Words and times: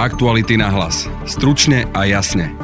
Aktuality 0.00 0.56
na 0.56 0.72
hlas. 0.72 1.04
Stručne 1.28 1.84
a 1.92 2.08
jasne. 2.08 2.56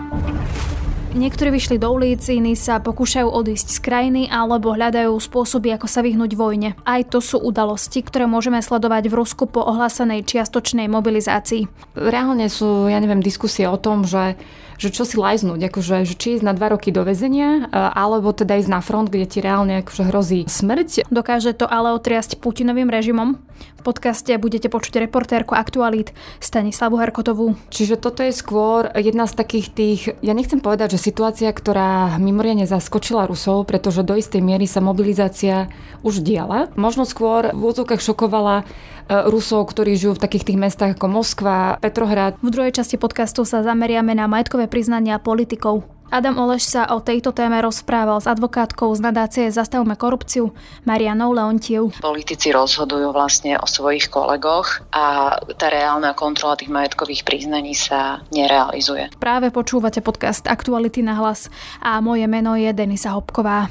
Niektorí 1.13 1.53
vyšli 1.53 1.77
do 1.77 1.93
ulic, 1.93 2.25
iní 2.33 2.57
sa 2.57 2.81
pokúšajú 2.81 3.29
odísť 3.29 3.77
z 3.77 3.79
krajiny 3.85 4.23
alebo 4.33 4.73
hľadajú 4.73 5.13
spôsoby, 5.21 5.77
ako 5.77 5.85
sa 5.85 6.01
vyhnúť 6.01 6.33
vojne. 6.33 6.73
Aj 6.89 7.05
to 7.05 7.21
sú 7.21 7.37
udalosti, 7.37 8.01
ktoré 8.01 8.25
môžeme 8.25 8.57
sledovať 8.65 9.13
v 9.13 9.21
Rusku 9.21 9.45
po 9.53 9.61
ohlásenej 9.69 10.25
čiastočnej 10.25 10.89
mobilizácii. 10.89 11.69
Reálne 11.93 12.49
sú, 12.49 12.89
ja 12.89 12.97
neviem, 13.05 13.21
diskusie 13.21 13.69
o 13.69 13.77
tom, 13.77 14.09
že 14.09 14.41
že 14.77 14.93
čo 14.93 15.09
si 15.09 15.17
lajznúť, 15.17 15.73
akože, 15.73 16.05
že 16.05 16.15
či 16.17 16.37
ísť 16.37 16.45
na 16.45 16.53
dva 16.53 16.77
roky 16.77 16.93
do 16.93 17.01
väzenia, 17.01 17.65
e, 17.65 17.73
alebo 17.73 18.33
teda 18.37 18.61
ísť 18.61 18.71
na 18.71 18.85
front, 18.85 19.09
kde 19.09 19.25
ti 19.25 19.41
reálne 19.41 19.81
akože 19.81 20.05
hrozí 20.13 20.41
smrť. 20.45 21.09
Dokáže 21.09 21.57
to 21.57 21.65
ale 21.65 21.97
otriasť 21.97 22.37
Putinovým 22.37 22.93
režimom? 22.93 23.41
Podcaste 23.87 24.35
budete 24.43 24.67
počuť 24.67 24.99
reportérku 25.07 25.55
Aktualít 25.55 26.11
Stanislavu 26.43 26.99
Herkotovú. 26.99 27.55
Čiže 27.71 27.95
toto 27.95 28.27
je 28.27 28.35
skôr 28.35 28.91
jedna 28.99 29.31
z 29.31 29.39
takých 29.39 29.67
tých, 29.71 30.01
ja 30.27 30.35
nechcem 30.35 30.59
povedať, 30.59 30.99
že 30.99 31.07
situácia, 31.07 31.47
ktorá 31.55 32.19
mimoriadne 32.19 32.67
zaskočila 32.67 33.31
Rusov, 33.31 33.63
pretože 33.71 34.03
do 34.03 34.19
istej 34.19 34.43
miery 34.43 34.67
sa 34.67 34.83
mobilizácia 34.83 35.71
už 36.03 36.19
diala. 36.27 36.67
Možno 36.75 37.07
skôr 37.07 37.55
v 37.55 37.63
úzokách 37.63 38.03
šokovala 38.03 38.67
E, 39.07 39.31
Rusov, 39.31 39.71
ktorí 39.71 39.95
žijú 39.95 40.19
v 40.19 40.23
takých 40.27 40.47
tých 40.51 40.59
mestách 40.59 40.99
ako 40.99 41.07
Moskva, 41.07 41.79
Petrohrad. 41.79 42.35
V 42.43 42.51
druhej 42.51 42.75
časti 42.75 42.99
podcastu 42.99 43.47
sa 43.47 43.63
zameriame 43.63 44.19
na 44.19 44.27
majetkové 44.27 44.67
priznania 44.67 45.23
politikov. 45.23 45.96
Adam 46.07 46.39
Oleš 46.39 46.71
sa 46.71 46.87
o 46.95 47.03
tejto 47.03 47.35
téme 47.35 47.59
rozprával 47.59 48.23
s 48.23 48.31
advokátkou 48.31 48.95
z 48.95 49.01
nadácie 49.03 49.45
Zastavme 49.51 49.99
korupciu 49.99 50.55
Marianou 50.87 51.35
Leontiev. 51.35 51.99
Politici 51.99 52.55
rozhodujú 52.55 53.11
vlastne 53.11 53.59
o 53.59 53.67
svojich 53.67 54.07
kolegoch 54.07 54.87
a 54.95 55.35
tá 55.59 55.67
reálna 55.67 56.15
kontrola 56.15 56.55
tých 56.55 56.71
majetkových 56.71 57.27
priznaní 57.27 57.75
sa 57.75 58.23
nerealizuje. 58.31 59.11
Práve 59.19 59.51
počúvate 59.51 59.99
podcast 59.99 60.47
Aktuality 60.47 61.03
na 61.03 61.19
hlas 61.19 61.51
a 61.83 61.99
moje 61.99 62.31
meno 62.31 62.55
je 62.55 62.71
Denisa 62.71 63.11
Hopková. 63.11 63.67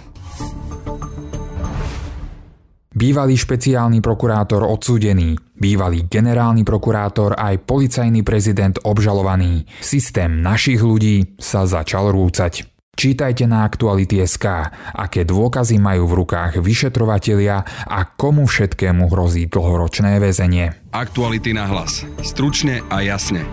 Bývalý 2.95 3.35
špeciálny 3.35 3.99
prokurátor 3.99 4.63
odsúdený, 4.63 5.35
bývalý 5.59 6.07
generálny 6.07 6.63
prokurátor 6.63 7.35
aj 7.35 7.67
policajný 7.67 8.23
prezident 8.23 8.79
obžalovaný. 8.87 9.67
Systém 9.83 10.39
našich 10.39 10.79
ľudí 10.79 11.35
sa 11.35 11.67
začal 11.67 12.15
rúcať. 12.15 12.63
Čítajte 12.95 13.51
na 13.51 13.67
Aktuality.sk, 13.67 14.71
aké 14.95 15.27
dôkazy 15.27 15.75
majú 15.75 16.07
v 16.07 16.23
rukách 16.23 16.63
vyšetrovatelia 16.63 17.67
a 17.83 18.07
komu 18.07 18.47
všetkému 18.47 19.11
hrozí 19.11 19.51
dlhoročné 19.51 20.15
väzenie. 20.23 20.87
Aktuality 20.95 21.51
na 21.51 21.67
hlas. 21.67 22.07
Stručne 22.23 22.79
a 22.87 23.03
jasne. 23.03 23.43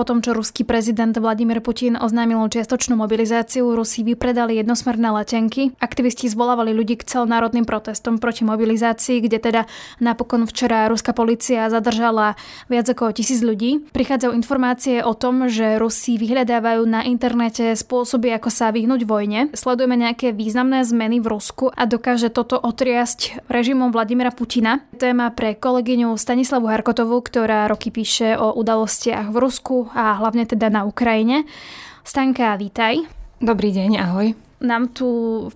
Po 0.00 0.08
tom, 0.08 0.24
čo 0.24 0.32
ruský 0.32 0.64
prezident 0.64 1.12
Vladimír 1.12 1.60
Putin 1.60 1.92
oznámil 1.92 2.40
čiastočnú 2.48 2.96
mobilizáciu, 2.96 3.68
Rusi 3.76 4.00
vypredali 4.00 4.56
jednosmerné 4.56 5.12
letenky. 5.12 5.76
Aktivisti 5.76 6.24
zvolávali 6.24 6.72
ľudí 6.72 6.96
k 6.96 7.04
celonárodným 7.04 7.68
protestom 7.68 8.16
proti 8.16 8.48
mobilizácii, 8.48 9.20
kde 9.20 9.36
teda 9.36 9.62
napokon 10.00 10.48
včera 10.48 10.88
ruská 10.88 11.12
policia 11.12 11.68
zadržala 11.68 12.32
viac 12.72 12.88
ako 12.88 13.12
tisíc 13.12 13.44
ľudí. 13.44 13.92
Prichádzajú 13.92 14.32
informácie 14.32 15.04
o 15.04 15.12
tom, 15.12 15.52
že 15.52 15.76
Rusi 15.76 16.16
vyhľadávajú 16.16 16.80
na 16.88 17.04
internete 17.04 17.76
spôsoby, 17.76 18.32
ako 18.40 18.48
sa 18.48 18.72
vyhnúť 18.72 19.04
vojne. 19.04 19.52
Sledujeme 19.52 20.00
nejaké 20.00 20.32
významné 20.32 20.80
zmeny 20.80 21.20
v 21.20 21.28
Rusku 21.28 21.68
a 21.76 21.84
dokáže 21.84 22.32
toto 22.32 22.56
otriasť 22.56 23.52
režimom 23.52 23.92
Vladimira 23.92 24.32
Putina. 24.32 24.80
Téma 24.96 25.28
pre 25.28 25.60
kolegyňu 25.60 26.16
Stanislavu 26.16 26.72
Harkotovú, 26.72 27.20
ktorá 27.20 27.68
roky 27.68 27.92
píše 27.92 28.40
o 28.40 28.56
udalostiach 28.56 29.28
v 29.28 29.36
Rusku, 29.36 29.89
a 29.94 30.18
hlavne 30.18 30.46
teda 30.46 30.68
na 30.72 30.86
Ukrajine. 30.86 31.46
Stanka, 32.04 32.56
vítaj. 32.58 33.06
Dobrý 33.40 33.72
deň, 33.72 33.90
ahoj. 34.00 34.49
Nám 34.60 34.92
tu 34.92 35.08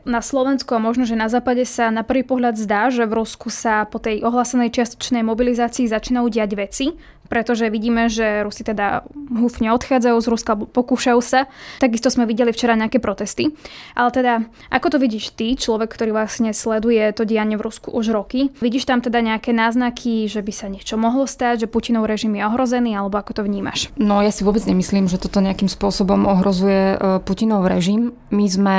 na 0.09 0.25
Slovensku 0.25 0.73
a 0.73 0.81
možno, 0.81 1.05
že 1.05 1.13
na 1.13 1.29
západe 1.29 1.69
sa 1.69 1.93
na 1.93 2.01
prvý 2.01 2.25
pohľad 2.25 2.57
zdá, 2.57 2.89
že 2.89 3.05
v 3.05 3.21
Rusku 3.21 3.53
sa 3.53 3.85
po 3.85 4.01
tej 4.01 4.25
ohlasenej 4.25 4.73
čiastočnej 4.73 5.21
mobilizácii 5.21 5.85
začínajú 5.85 6.27
diať 6.33 6.51
veci 6.57 6.87
pretože 7.29 7.73
vidíme, 7.73 8.13
že 8.13 8.45
Rusi 8.45 8.63
teda 8.65 9.05
húfne 9.33 9.73
odchádzajú 9.73 10.17
z 10.21 10.29
Ruska, 10.29 10.53
pokúšajú 10.55 11.21
sa. 11.25 11.49
Takisto 11.81 12.13
sme 12.13 12.29
videli 12.29 12.53
včera 12.53 12.77
nejaké 12.77 13.01
protesty. 13.01 13.51
Ale 13.97 14.11
teda, 14.13 14.33
ako 14.69 14.97
to 14.97 14.99
vidíš 15.01 15.33
ty, 15.35 15.57
človek, 15.57 15.89
ktorý 15.91 16.13
vlastne 16.13 16.53
sleduje 16.53 17.01
to 17.17 17.25
dianie 17.25 17.57
v 17.57 17.65
Rusku 17.65 17.89
už 17.91 18.13
roky? 18.13 18.53
Vidíš 18.61 18.87
tam 18.87 19.01
teda 19.01 19.25
nejaké 19.25 19.57
náznaky, 19.57 20.29
že 20.29 20.45
by 20.45 20.53
sa 20.53 20.67
niečo 20.69 21.01
mohlo 21.01 21.25
stať, 21.25 21.67
že 21.67 21.71
Putinov 21.71 22.07
režim 22.07 22.37
je 22.37 22.45
ohrozený, 22.45 22.95
alebo 22.95 23.17
ako 23.17 23.41
to 23.41 23.43
vnímaš? 23.43 23.89
No 23.97 24.21
ja 24.21 24.31
si 24.31 24.45
vôbec 24.45 24.63
nemyslím, 24.69 25.09
že 25.09 25.19
toto 25.19 25.41
nejakým 25.41 25.69
spôsobom 25.69 26.29
ohrozuje 26.29 26.95
e, 26.95 26.97
Putinov 27.25 27.65
režim. 27.67 28.13
My 28.29 28.47
sme 28.47 28.77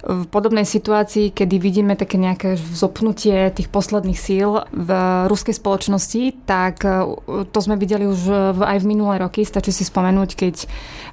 v 0.00 0.24
podobnej 0.32 0.64
situácii, 0.64 1.36
kedy 1.36 1.60
vidíme 1.60 1.92
také 1.92 2.16
nejaké 2.16 2.56
zopnutie 2.56 3.52
tých 3.52 3.68
posledných 3.68 4.16
síl 4.16 4.64
v 4.72 4.90
ruskej 5.28 5.52
spoločnosti, 5.60 6.48
tak 6.48 6.88
e, 6.88 7.04
to 7.52 7.58
sme 7.60 7.76
videli 7.76 8.08
už 8.08 8.56
aj 8.64 8.80
v 8.80 8.88
minulé 8.88 9.20
roky. 9.20 9.44
Stačí 9.44 9.76
si 9.76 9.84
spomenúť, 9.84 10.30
keď, 10.40 10.54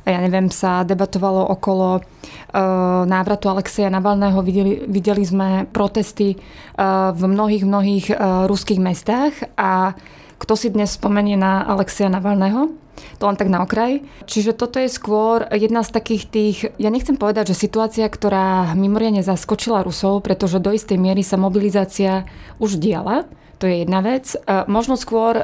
ja 0.07 0.19
neviem, 0.23 0.47
sa 0.47 0.87
debatovalo 0.87 1.51
okolo 1.51 1.99
e, 1.99 2.01
návratu 3.03 3.51
Alexeja 3.51 3.91
Navalného. 3.91 4.39
Videli, 4.39 4.87
videli 4.87 5.23
sme 5.27 5.67
protesty 5.67 6.31
e, 6.31 6.37
v 7.11 7.21
mnohých, 7.27 7.63
mnohých 7.67 8.05
ruských 8.47 8.79
mestách 8.79 9.35
a 9.59 9.99
kto 10.37 10.53
si 10.53 10.69
dnes 10.69 10.93
spomenie 10.93 11.35
na 11.35 11.65
Alexia 11.65 12.07
Navalného? 12.07 12.73
To 13.21 13.29
len 13.29 13.37
tak 13.37 13.49
na 13.49 13.61
okraj. 13.61 14.01
Čiže 14.25 14.57
toto 14.57 14.81
je 14.81 14.89
skôr 14.89 15.45
jedna 15.53 15.81
z 15.85 15.89
takých 15.93 16.23
tých, 16.29 16.57
ja 16.77 16.89
nechcem 16.89 17.17
povedať, 17.17 17.53
že 17.53 17.65
situácia, 17.69 18.05
ktorá 18.09 18.73
mimoriadne 18.73 19.21
zaskočila 19.21 19.85
Rusov, 19.85 20.25
pretože 20.25 20.61
do 20.61 20.73
istej 20.73 20.97
miery 20.97 21.21
sa 21.21 21.37
mobilizácia 21.37 22.25
už 22.57 22.81
diala. 22.81 23.29
To 23.57 23.65
je 23.65 23.81
jedna 23.85 24.05
vec. 24.05 24.37
Možno 24.69 24.93
skôr 25.01 25.33
e, 25.33 25.43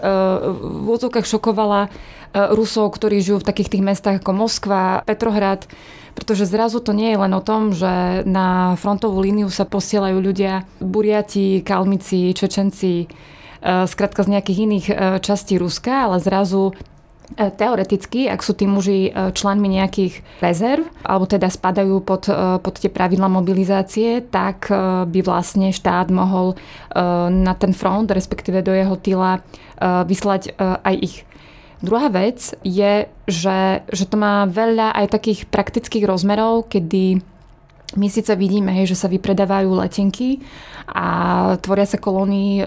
v 0.53 0.85
úzokách 0.85 1.25
šokovala 1.25 1.89
e, 1.89 1.89
Rusov, 2.53 2.93
ktorí 2.93 3.25
žijú 3.25 3.41
v 3.41 3.49
takých 3.49 3.73
tých 3.73 3.85
mestách 3.85 4.21
ako 4.21 4.37
Moskva, 4.37 5.01
Petrohrad, 5.01 5.65
pretože 6.13 6.45
zrazu 6.45 6.77
to 6.77 6.93
nie 6.93 7.09
je 7.09 7.17
len 7.17 7.33
o 7.33 7.41
tom, 7.41 7.73
že 7.73 8.21
na 8.29 8.77
frontovú 8.77 9.17
líniu 9.17 9.49
sa 9.49 9.65
posielajú 9.65 10.21
ľudia, 10.21 10.61
Buriati, 10.77 11.65
Kalmici, 11.65 12.37
Čečenci, 12.37 13.09
skratka 13.63 14.27
z 14.27 14.31
nejakých 14.37 14.59
iných 14.67 14.85
e, 14.89 14.93
častí 15.23 15.55
Ruska, 15.55 16.11
ale 16.11 16.19
zrazu 16.19 16.75
E, 17.33 17.49
teoreticky, 17.49 18.29
ak 18.29 18.43
sú 18.45 18.53
tí 18.53 18.69
muži 18.69 19.09
členmi 19.33 19.71
nejakých 19.71 20.21
rezerv, 20.43 20.85
alebo 21.01 21.25
teda 21.25 21.49
spadajú 21.49 22.03
pod, 22.03 22.29
pod 22.61 22.75
tie 22.77 22.91
pravidla 22.91 23.31
mobilizácie, 23.31 24.21
tak 24.27 24.69
by 25.07 25.19
vlastne 25.25 25.73
štát 25.73 26.13
mohol 26.13 26.59
na 27.31 27.53
ten 27.57 27.71
front, 27.73 28.11
respektíve 28.11 28.61
do 28.61 28.75
jeho 28.75 28.99
tyla 28.99 29.41
vyslať 29.81 30.53
aj 30.83 30.95
ich. 30.99 31.15
Druhá 31.83 32.07
vec 32.07 32.55
je, 32.63 33.11
že, 33.27 33.59
že 33.91 34.05
to 34.07 34.15
má 34.15 34.47
veľa 34.47 34.95
aj 35.03 35.19
takých 35.19 35.39
praktických 35.51 36.07
rozmerov, 36.07 36.71
kedy 36.71 37.32
my 37.95 38.07
síce 38.09 38.33
vidíme, 38.35 38.73
hej, 38.73 38.93
že 38.93 38.99
sa 38.99 39.07
vypredávajú 39.11 39.69
letenky 39.73 40.41
a 40.89 41.07
tvoria 41.63 41.87
sa 41.87 42.01
kolóny 42.01 42.59
e, 42.59 42.63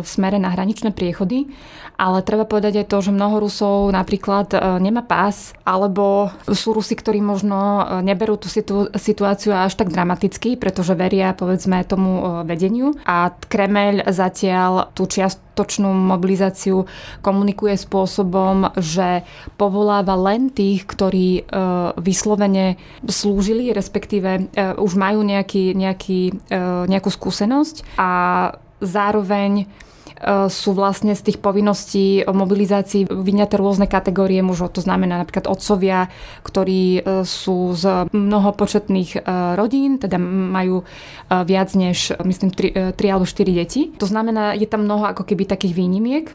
v 0.00 0.08
smere 0.08 0.40
na 0.40 0.48
hraničné 0.48 0.96
priechody, 0.96 1.50
ale 1.98 2.24
treba 2.24 2.48
povedať 2.48 2.80
aj 2.80 2.86
to, 2.88 2.98
že 3.04 3.10
mnoho 3.12 3.42
Rusov 3.42 3.92
napríklad 3.92 4.54
e, 4.54 4.58
nemá 4.80 5.04
pás, 5.04 5.52
alebo 5.66 6.32
sú 6.48 6.72
Rusi, 6.72 6.96
ktorí 6.96 7.20
možno 7.20 7.58
e, 7.58 7.82
neberú 8.06 8.40
tú 8.40 8.48
situáciu 8.96 9.52
až 9.52 9.76
tak 9.76 9.92
dramaticky, 9.92 10.56
pretože 10.56 10.96
veria 10.96 11.36
povedzme 11.36 11.84
tomu 11.84 12.42
vedeniu. 12.46 12.96
A 13.04 13.34
Kremeľ 13.34 14.08
zatiaľ 14.08 14.94
tú 14.96 15.04
čiastočnú 15.58 15.90
mobilizáciu 15.90 16.86
komunikuje 17.18 17.74
spôsobom, 17.74 18.70
že 18.78 19.26
povoláva 19.58 20.14
len 20.14 20.54
tých, 20.54 20.86
ktorí 20.86 21.50
vyslovene 21.98 22.78
slúžili, 23.02 23.74
respektíve 23.74 24.54
už 24.78 24.92
majú 24.94 25.26
nejaký, 25.26 25.74
nejaký, 25.74 26.38
nejakú 26.86 27.10
skúsenosť 27.10 27.98
a 27.98 28.10
zároveň 28.78 29.66
E, 29.66 29.87
sú 30.50 30.70
vlastne 30.74 31.14
z 31.14 31.30
tých 31.30 31.38
povinností 31.38 32.26
o 32.26 32.34
mobilizácii 32.34 33.06
vyňaté 33.06 33.54
rôzne 33.54 33.86
kategórie 33.86 34.42
mužov. 34.42 34.74
To 34.74 34.82
znamená 34.82 35.22
napríklad 35.22 35.46
otcovia, 35.46 36.10
ktorí 36.42 36.82
e, 36.98 37.00
sú 37.22 37.72
z 37.78 38.10
mnohopočetných 38.10 39.10
e, 39.14 39.20
rodín, 39.54 40.02
teda 40.02 40.18
majú 40.22 40.82
viac 41.28 41.70
než, 41.76 42.18
myslím, 42.24 42.50
3, 42.50 42.98
3 42.98 43.12
alebo 43.14 43.26
4 43.28 43.60
deti. 43.60 43.92
To 44.00 44.06
znamená, 44.08 44.58
je 44.58 44.66
tam 44.66 44.88
mnoho 44.88 45.06
ako 45.06 45.22
keby 45.22 45.46
takých 45.46 45.76
výnimiek. 45.76 46.26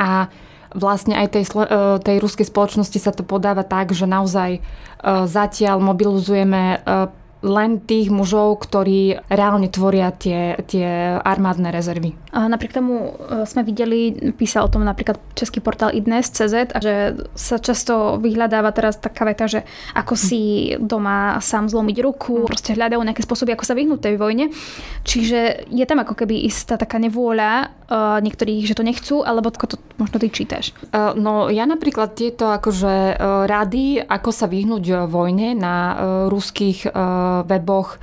A 0.00 0.32
vlastne 0.74 1.18
aj 1.18 1.34
tej, 1.34 1.44
tej 2.00 2.16
ruskej 2.22 2.46
spoločnosti 2.46 2.98
sa 2.98 3.12
to 3.12 3.26
podáva 3.26 3.66
tak, 3.66 3.90
že 3.90 4.06
naozaj 4.06 4.62
zatiaľ 5.26 5.82
mobilizujeme 5.82 6.80
len 7.40 7.80
tých 7.80 8.12
mužov, 8.12 8.60
ktorí 8.68 9.16
reálne 9.32 9.72
tvoria 9.72 10.12
tie, 10.12 10.60
tie 10.68 11.16
armádne 11.16 11.72
rezervy. 11.72 12.12
A 12.36 12.46
napriek 12.46 12.76
tomu 12.76 13.16
e, 13.16 13.48
sme 13.48 13.64
videli, 13.64 14.12
písal 14.36 14.68
o 14.68 14.72
tom 14.72 14.84
napríklad 14.84 15.16
český 15.32 15.64
portál 15.64 15.90
idnes.cz, 15.96 16.76
že 16.78 16.94
sa 17.32 17.56
často 17.56 18.20
vyhľadáva 18.20 18.70
teraz 18.76 19.00
taká 19.00 19.24
veta, 19.24 19.48
že 19.48 19.64
ako 19.96 20.14
si 20.14 20.72
doma 20.78 21.40
sám 21.40 21.72
zlomiť 21.72 21.96
ruku, 22.04 22.44
proste 22.44 22.76
hľadajú 22.76 23.00
nejaké 23.00 23.24
spôsoby, 23.24 23.56
ako 23.56 23.64
sa 23.64 23.74
vyhnúť 23.74 24.00
tej 24.04 24.14
vojne. 24.20 24.52
Čiže 25.08 25.72
je 25.72 25.84
tam 25.88 26.04
ako 26.04 26.14
keby 26.14 26.44
istá 26.44 26.76
taká 26.76 27.00
nevôľa 27.00 27.52
uh, 27.66 28.20
niektorých, 28.20 28.68
že 28.68 28.76
to 28.76 28.84
nechcú, 28.84 29.24
alebo 29.24 29.48
ako 29.48 29.74
to 29.74 29.76
možno 29.96 30.20
ty 30.20 30.28
čítaš? 30.28 30.76
Uh, 30.92 31.16
no 31.16 31.48
ja 31.48 31.64
napríklad 31.64 32.14
tieto 32.14 32.52
akože 32.52 33.16
rady, 33.48 34.04
ako 34.04 34.30
sa 34.30 34.46
vyhnúť 34.46 35.08
vojne 35.08 35.56
na 35.56 35.74
ruských 36.30 36.92
weboch 37.46 37.98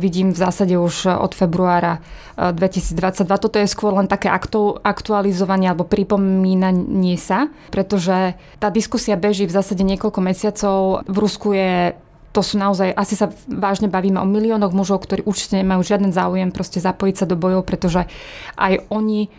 vidím 0.00 0.32
v 0.32 0.40
zásade 0.40 0.72
už 0.72 1.20
od 1.20 1.36
februára 1.36 2.00
2022. 2.40 3.28
Toto 3.36 3.60
je 3.60 3.68
skôr 3.68 3.92
len 3.92 4.08
také 4.08 4.32
aktualizovanie 4.82 5.68
alebo 5.68 5.84
pripomínanie 5.84 7.20
sa, 7.20 7.52
pretože 7.68 8.40
tá 8.56 8.72
diskusia 8.72 9.20
beží 9.20 9.44
v 9.44 9.52
zásade 9.52 9.84
niekoľko 9.84 10.20
mesiacov. 10.24 11.04
V 11.04 11.16
Rusku 11.20 11.52
je 11.52 11.92
to 12.36 12.44
sú 12.44 12.60
naozaj, 12.60 12.92
asi 12.92 13.16
sa 13.16 13.32
vážne 13.48 13.88
bavíme 13.88 14.20
o 14.20 14.28
miliónoch 14.28 14.76
mužov, 14.76 15.08
ktorí 15.08 15.24
určite 15.24 15.56
nemajú 15.56 15.80
žiaden 15.80 16.12
záujem 16.12 16.52
proste 16.52 16.84
zapojiť 16.84 17.24
sa 17.24 17.24
do 17.24 17.32
bojov, 17.32 17.64
pretože 17.64 18.04
aj 18.60 18.84
oni 18.92 19.32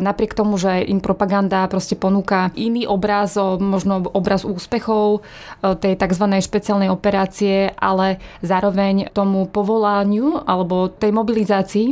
napriek 0.00 0.36
tomu, 0.36 0.60
že 0.60 0.84
im 0.84 1.00
propaganda 1.00 1.64
proste 1.72 1.96
ponúka 1.96 2.52
iný 2.52 2.84
obraz, 2.84 3.36
možno 3.60 4.04
obraz 4.12 4.44
úspechov 4.44 5.24
tej 5.60 5.96
tzv. 5.96 6.24
špeciálnej 6.44 6.92
operácie, 6.92 7.72
ale 7.80 8.20
zároveň 8.44 9.08
tomu 9.16 9.48
povolaniu 9.48 10.44
alebo 10.44 10.92
tej 10.92 11.16
mobilizácii 11.16 11.88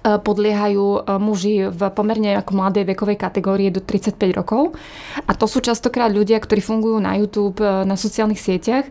podliehajú 0.00 1.18
muži 1.18 1.66
v 1.66 1.80
pomerne 1.90 2.38
ako 2.38 2.54
mladej 2.54 2.86
vekovej 2.94 3.18
kategórie 3.18 3.74
do 3.74 3.82
35 3.82 4.38
rokov. 4.38 4.78
A 5.26 5.34
to 5.34 5.50
sú 5.50 5.58
častokrát 5.58 6.14
ľudia, 6.14 6.38
ktorí 6.38 6.62
fungujú 6.62 7.02
na 7.02 7.18
YouTube, 7.18 7.58
na 7.62 7.98
sociálnych 7.98 8.38
sieťach. 8.38 8.86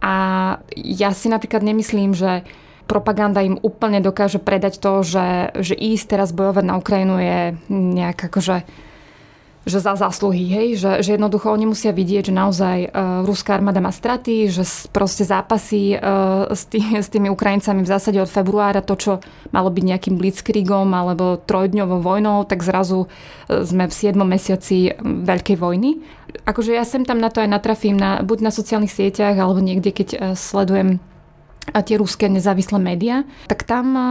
A 0.00 0.14
ja 0.72 1.12
si 1.12 1.28
napríklad 1.28 1.60
nemyslím, 1.60 2.16
že 2.16 2.48
propaganda 2.86 3.40
im 3.42 3.58
úplne 3.60 4.02
dokáže 4.02 4.42
predať 4.42 4.78
to, 4.82 5.02
že, 5.02 5.54
že 5.58 5.74
ísť 5.74 6.18
teraz 6.18 6.30
bojovať 6.34 6.64
na 6.66 6.74
Ukrajinu 6.78 7.16
je 7.20 7.38
nejak 7.70 8.18
akože 8.28 8.64
že 9.62 9.78
za 9.78 9.94
zásluhy, 9.94 10.50
hej? 10.50 10.68
Že, 10.74 10.90
že 11.06 11.10
jednoducho 11.14 11.46
oni 11.54 11.70
musia 11.70 11.94
vidieť, 11.94 12.30
že 12.30 12.34
naozaj 12.34 12.78
uh, 12.90 13.22
ruská 13.22 13.54
armáda 13.54 13.78
má 13.78 13.94
straty, 13.94 14.50
že 14.50 14.66
proste 14.90 15.22
zápasy 15.22 15.94
uh, 15.94 16.50
s, 16.50 16.66
tý, 16.66 16.82
s 16.98 17.06
tými 17.06 17.30
Ukrajincami 17.30 17.86
v 17.86 17.92
zásade 17.92 18.18
od 18.18 18.26
februára, 18.26 18.82
to, 18.82 18.98
čo 18.98 19.12
malo 19.54 19.70
byť 19.70 19.84
nejakým 19.86 20.18
blitzkriegom 20.18 20.90
alebo 20.90 21.38
trojdňovou 21.38 22.02
vojnou, 22.02 22.42
tak 22.42 22.66
zrazu 22.66 23.06
uh, 23.06 23.62
sme 23.62 23.86
v 23.86 23.94
7 23.94 24.18
mesiaci 24.18 24.98
veľkej 24.98 25.54
vojny. 25.54 26.02
Akože 26.42 26.74
ja 26.74 26.82
sem 26.82 27.06
tam 27.06 27.22
na 27.22 27.30
to 27.30 27.38
aj 27.38 27.54
natrafím, 27.54 27.94
na, 27.94 28.18
buď 28.26 28.38
na 28.42 28.50
sociálnych 28.50 28.90
sieťach, 28.90 29.38
alebo 29.38 29.62
niekde, 29.62 29.94
keď 29.94 30.08
uh, 30.18 30.20
sledujem 30.34 30.98
a 31.70 31.78
tie 31.86 31.94
ruské 31.94 32.26
nezávislé 32.26 32.82
médiá, 32.82 33.22
tak 33.46 33.62
tam 33.62 33.94
e, 33.94 34.02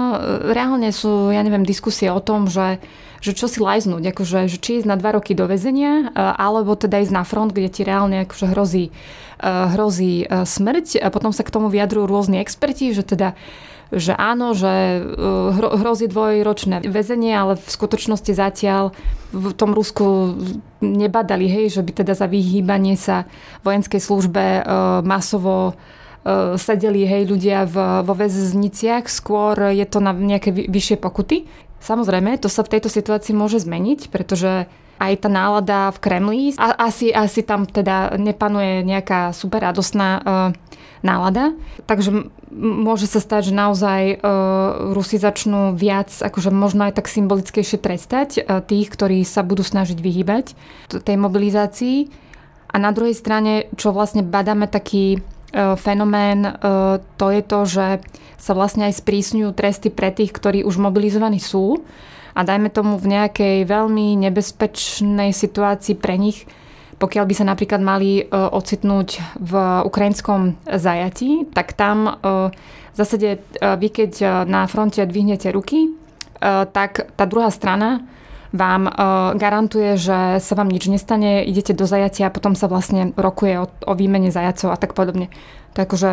reálne 0.55 0.87
sú, 0.95 1.35
ja 1.35 1.43
neviem, 1.43 1.67
diskusie 1.67 2.07
o 2.07 2.23
tom, 2.23 2.47
že, 2.47 2.79
že 3.19 3.35
čo 3.35 3.51
si 3.51 3.59
lajznúť, 3.59 4.15
akože, 4.15 4.47
že 4.47 4.57
či 4.57 4.79
ísť 4.79 4.87
na 4.87 4.95
dva 4.95 5.19
roky 5.19 5.35
do 5.35 5.43
väzenia, 5.51 6.07
e, 6.07 6.15
alebo 6.15 6.79
teda 6.79 7.03
ísť 7.03 7.11
na 7.11 7.27
front, 7.27 7.51
kde 7.51 7.67
ti 7.67 7.81
reálne 7.83 8.23
akože 8.23 8.45
hrozí, 8.55 8.85
e, 8.87 9.49
hrozí 9.75 10.31
smrť. 10.31 11.03
A 11.03 11.11
potom 11.11 11.35
sa 11.35 11.43
k 11.43 11.51
tomu 11.51 11.67
vyjadrujú 11.67 12.07
rôzni 12.07 12.39
experti, 12.39 12.95
že 12.95 13.03
teda 13.03 13.35
že 13.91 14.15
áno, 14.15 14.55
že 14.55 15.03
hrozí 15.59 16.07
dvojročné 16.07 16.87
väzenie, 16.87 17.35
ale 17.35 17.59
v 17.59 17.67
skutočnosti 17.67 18.31
zatiaľ 18.31 18.95
v 19.35 19.51
tom 19.51 19.75
Rusku 19.75 20.39
nebadali, 20.79 21.51
hej, 21.51 21.75
že 21.75 21.83
by 21.83 21.99
teda 21.99 22.15
za 22.15 22.31
vyhýbanie 22.31 22.95
sa 22.95 23.27
vojenskej 23.67 23.99
službe 23.99 24.63
masovo 25.03 25.75
sedeli 26.57 27.01
hej 27.09 27.25
ľudia 27.25 27.65
v, 27.65 28.05
vo 28.05 28.13
väzniciach, 28.13 29.09
skôr 29.09 29.73
je 29.73 29.85
to 29.89 29.97
na 29.97 30.13
nejaké 30.13 30.53
vyššie 30.53 31.01
pokuty. 31.01 31.49
Samozrejme, 31.81 32.37
to 32.37 32.45
sa 32.45 32.61
v 32.61 32.77
tejto 32.77 32.93
situácii 32.93 33.33
môže 33.33 33.57
zmeniť, 33.65 34.13
pretože 34.13 34.69
aj 35.01 35.13
tá 35.25 35.29
nálada 35.33 35.89
v 35.89 35.97
Kremli, 35.97 36.41
a, 36.61 36.77
asi, 36.85 37.09
asi 37.09 37.41
tam 37.41 37.65
teda 37.65 38.21
nepanuje 38.21 38.85
nejaká 38.85 39.33
super 39.33 39.65
radostná 39.65 40.21
uh, 40.21 40.23
nálada. 41.01 41.57
Takže 41.89 42.29
môže 42.53 43.09
sa 43.09 43.17
stať, 43.17 43.49
že 43.49 43.57
naozaj 43.57 44.21
uh, 44.21 44.93
Rusi 44.93 45.17
začnú 45.17 45.73
viac, 45.73 46.13
akože 46.13 46.53
možno 46.53 46.85
aj 46.85 47.01
tak 47.01 47.09
symbolickejšie 47.09 47.81
trestať 47.81 48.29
uh, 48.37 48.61
tých, 48.61 48.93
ktorí 48.93 49.25
sa 49.25 49.41
budú 49.41 49.65
snažiť 49.65 49.97
vyhýbať 49.97 50.53
tej 51.01 51.17
mobilizácii. 51.17 52.13
A 52.69 52.77
na 52.77 52.93
druhej 52.93 53.17
strane, 53.17 53.73
čo 53.73 53.89
vlastne 53.89 54.21
badáme 54.21 54.69
taký 54.69 55.17
E, 55.17 55.40
fenomén 55.75 56.47
e, 56.47 56.51
to 57.19 57.27
je 57.29 57.41
to, 57.43 57.59
že 57.67 57.87
sa 58.39 58.51
vlastne 58.55 58.87
aj 58.87 59.03
sprísňujú 59.03 59.51
tresty 59.53 59.93
pre 59.93 60.09
tých, 60.09 60.31
ktorí 60.33 60.63
už 60.63 60.79
mobilizovaní 60.81 61.37
sú. 61.37 61.83
A 62.31 62.47
dajme 62.47 62.71
tomu 62.71 62.95
v 62.95 63.11
nejakej 63.11 63.67
veľmi 63.67 64.15
nebezpečnej 64.23 65.35
situácii 65.35 65.99
pre 65.99 66.15
nich, 66.15 66.47
pokiaľ 66.95 67.25
by 67.27 67.33
sa 67.35 67.45
napríklad 67.45 67.83
mali 67.83 68.23
e, 68.23 68.23
ocitnúť 68.31 69.39
v 69.39 69.53
ukrajinskom 69.83 70.55
zajatí, 70.65 71.51
tak 71.51 71.75
tam 71.75 72.17
v 72.91 72.95
zásade 72.95 73.39
vy 73.59 73.87
keď 73.87 74.43
na 74.47 74.67
fronte 74.67 74.99
dvihnete 75.03 75.47
ruky, 75.55 75.95
tak 76.75 77.07
tá 77.15 77.23
druhá 77.23 77.47
strana 77.47 78.03
vám 78.51 78.91
garantuje, 79.39 79.95
že 79.95 80.43
sa 80.43 80.53
vám 80.59 80.67
nič 80.67 80.91
nestane, 80.91 81.47
idete 81.47 81.71
do 81.71 81.87
zajatia 81.87 82.27
a 82.27 82.35
potom 82.35 82.51
sa 82.51 82.67
vlastne 82.67 83.15
rokuje 83.15 83.63
o, 83.63 83.65
o 83.67 83.93
výmene 83.95 84.27
zajacov 84.27 84.75
a 84.75 84.77
tak 84.77 84.91
podobne. 84.91 85.31
To 85.73 85.81
je 85.81 85.87
akože 85.87 86.09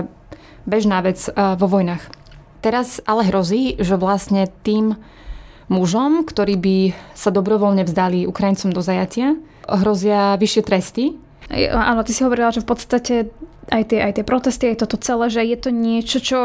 bežná 0.67 1.03
vec 1.03 1.19
vo 1.35 1.67
vojnách. 1.67 2.07
Teraz 2.63 3.03
ale 3.07 3.27
hrozí, 3.27 3.79
že 3.79 3.99
vlastne 3.99 4.51
tým 4.63 4.99
mužom, 5.71 6.27
ktorí 6.27 6.55
by 6.59 6.77
sa 7.15 7.31
dobrovoľne 7.31 7.87
vzdali 7.87 8.27
Ukrajincom 8.27 8.75
do 8.75 8.83
zajatia, 8.83 9.39
hrozia 9.69 10.35
vyššie 10.41 10.63
tresty. 10.65 11.05
Áno, 11.73 12.03
ty 12.03 12.13
si 12.13 12.25
hovorila, 12.25 12.53
že 12.53 12.65
v 12.65 12.69
podstate 12.69 13.15
aj 13.69 13.83
tie, 13.93 13.99
aj 14.01 14.13
tie 14.21 14.25
protesty, 14.25 14.65
aj 14.73 14.85
toto 14.85 14.97
celé, 15.01 15.29
že 15.29 15.45
je 15.45 15.59
to 15.61 15.71
niečo, 15.71 16.19
čo 16.25 16.41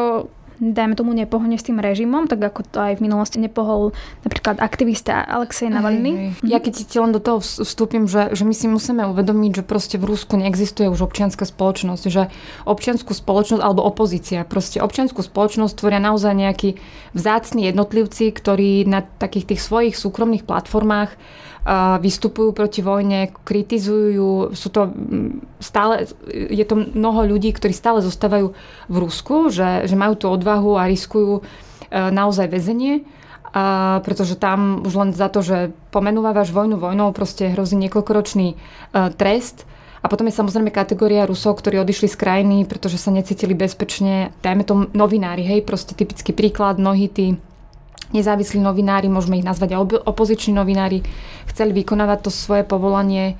dajme 0.62 0.94
tomu, 0.98 1.14
nepohne 1.14 1.58
s 1.58 1.66
tým 1.66 1.82
režimom, 1.82 2.30
tak 2.30 2.42
ako 2.42 2.62
to 2.68 2.78
aj 2.82 2.94
v 3.00 3.06
minulosti 3.06 3.38
nepohol 3.42 3.96
napríklad 4.26 4.60
aktivista 4.60 5.24
Alexej 5.24 5.74
Navalny. 5.74 6.38
Ja 6.46 6.62
keď 6.62 6.74
ti 6.86 6.98
len 6.98 7.16
do 7.16 7.22
toho 7.22 7.40
vstúpim, 7.42 8.06
že, 8.06 8.34
že 8.34 8.44
my 8.44 8.54
si 8.54 8.68
musíme 8.70 9.04
uvedomiť, 9.10 9.62
že 9.62 9.64
proste 9.64 9.96
v 9.98 10.14
Rusku 10.14 10.38
neexistuje 10.38 10.90
už 10.90 11.10
občianská 11.10 11.48
spoločnosť, 11.48 12.04
že 12.10 12.30
občianskú 12.68 13.16
spoločnosť 13.16 13.62
alebo 13.64 13.86
opozícia, 13.86 14.46
proste 14.46 14.84
občianskú 14.84 15.24
spoločnosť 15.24 15.74
tvoria 15.74 16.02
naozaj 16.04 16.34
nejakí 16.34 16.70
vzácni 17.14 17.70
jednotlivci, 17.70 18.34
ktorí 18.34 18.86
na 18.90 19.06
takých 19.06 19.56
tých 19.56 19.62
svojich 19.62 19.96
súkromných 19.96 20.46
platformách 20.46 21.16
vystupujú 22.04 22.52
proti 22.52 22.84
vojne, 22.84 23.32
kritizujú, 23.48 24.52
sú 24.52 24.68
to 24.68 24.92
stále, 25.64 26.12
je 26.28 26.66
to 26.68 26.76
mnoho 26.76 27.24
ľudí, 27.24 27.56
ktorí 27.56 27.72
stále 27.72 28.04
zostávajú 28.04 28.52
v 28.92 28.96
Rusku, 29.00 29.48
že, 29.48 29.88
že 29.88 29.96
majú 29.96 30.20
tú 30.20 30.28
odvahu 30.28 30.76
a 30.76 30.92
riskujú 30.92 31.40
e, 31.40 31.42
naozaj 31.92 32.52
väzenie. 32.52 33.08
Pretože 34.02 34.34
tam 34.34 34.82
už 34.82 34.94
len 34.98 35.10
za 35.14 35.30
to, 35.30 35.46
že 35.46 35.78
pomenúvaš 35.94 36.50
vojnu 36.50 36.82
vojnou, 36.82 37.14
proste 37.14 37.54
hrozí 37.54 37.78
niekoľkoročný 37.78 38.58
uh, 38.58 39.14
trest. 39.14 39.70
A 40.02 40.10
potom 40.10 40.26
je 40.26 40.34
samozrejme 40.34 40.74
kategória 40.74 41.30
Rusov, 41.30 41.62
ktorí 41.62 41.78
odišli 41.78 42.10
z 42.10 42.18
krajiny, 42.18 42.58
pretože 42.66 42.98
sa 42.98 43.14
necítili 43.14 43.54
bezpečne. 43.54 44.34
Dajme 44.42 44.66
to 44.66 44.90
novinári, 44.98 45.46
hej, 45.46 45.62
proste 45.62 45.94
typický 45.94 46.34
príklad, 46.34 46.82
mnohí 46.82 47.06
tí 47.14 47.38
nezávislí 48.14 48.62
novinári, 48.62 49.12
môžeme 49.12 49.42
ich 49.42 49.46
nazvať 49.46 49.76
aj 49.76 50.08
opoziční 50.08 50.56
novinári, 50.56 51.04
chceli 51.50 51.74
vykonávať 51.74 52.20
to 52.24 52.32
svoje 52.32 52.64
povolanie 52.64 53.36